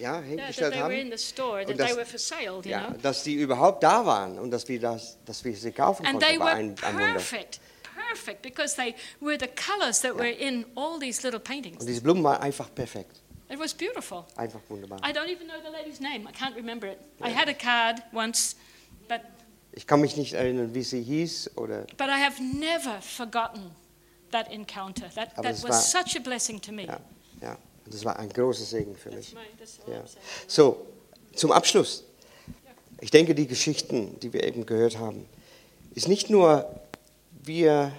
[0.00, 2.18] Yeah, that hingestellt they were in haben, the store, that Und das- they were for
[2.18, 2.96] sale, you ja, know.
[3.02, 6.36] dass die überhaupt da waren und dass wir, das, dass wir sie kaufen And they
[6.36, 7.12] konnten, war were ein, ein Wunder.
[7.14, 7.60] perfect,
[7.96, 11.80] perfect, because they were the colors that were in all these little paintings.
[11.80, 14.24] Und diese Blumen waren einfach perfekt, It was beautiful.
[14.36, 14.98] einfach wunderbar.
[15.00, 16.28] I don't even know the lady's name.
[16.28, 16.98] I can't remember it.
[17.20, 18.54] I had a card once,
[19.72, 23.70] Ich kann mich nicht erinnern, wie sie hieß oder but I have never forgotten
[24.32, 25.08] that encounter.
[25.14, 26.84] That, Aber that was war- such a blessing to me.
[26.86, 27.00] ja,
[27.40, 27.58] ja.
[27.86, 29.34] Das war ein großer Segen für mich.
[29.86, 30.04] Ja.
[30.46, 30.86] So,
[31.34, 32.04] zum Abschluss.
[33.00, 35.26] Ich denke, die Geschichten, die wir eben gehört haben,
[35.94, 36.68] ist nicht nur,
[37.44, 37.92] wir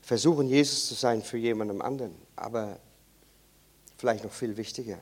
[0.00, 2.78] versuchen, Jesus zu sein für jemandem anderen, aber
[3.98, 4.98] vielleicht noch viel wichtiger,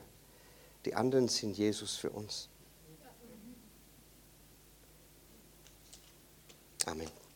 [0.85, 2.48] die anderen sind Jesus für uns.
[6.89, 7.28] Amen.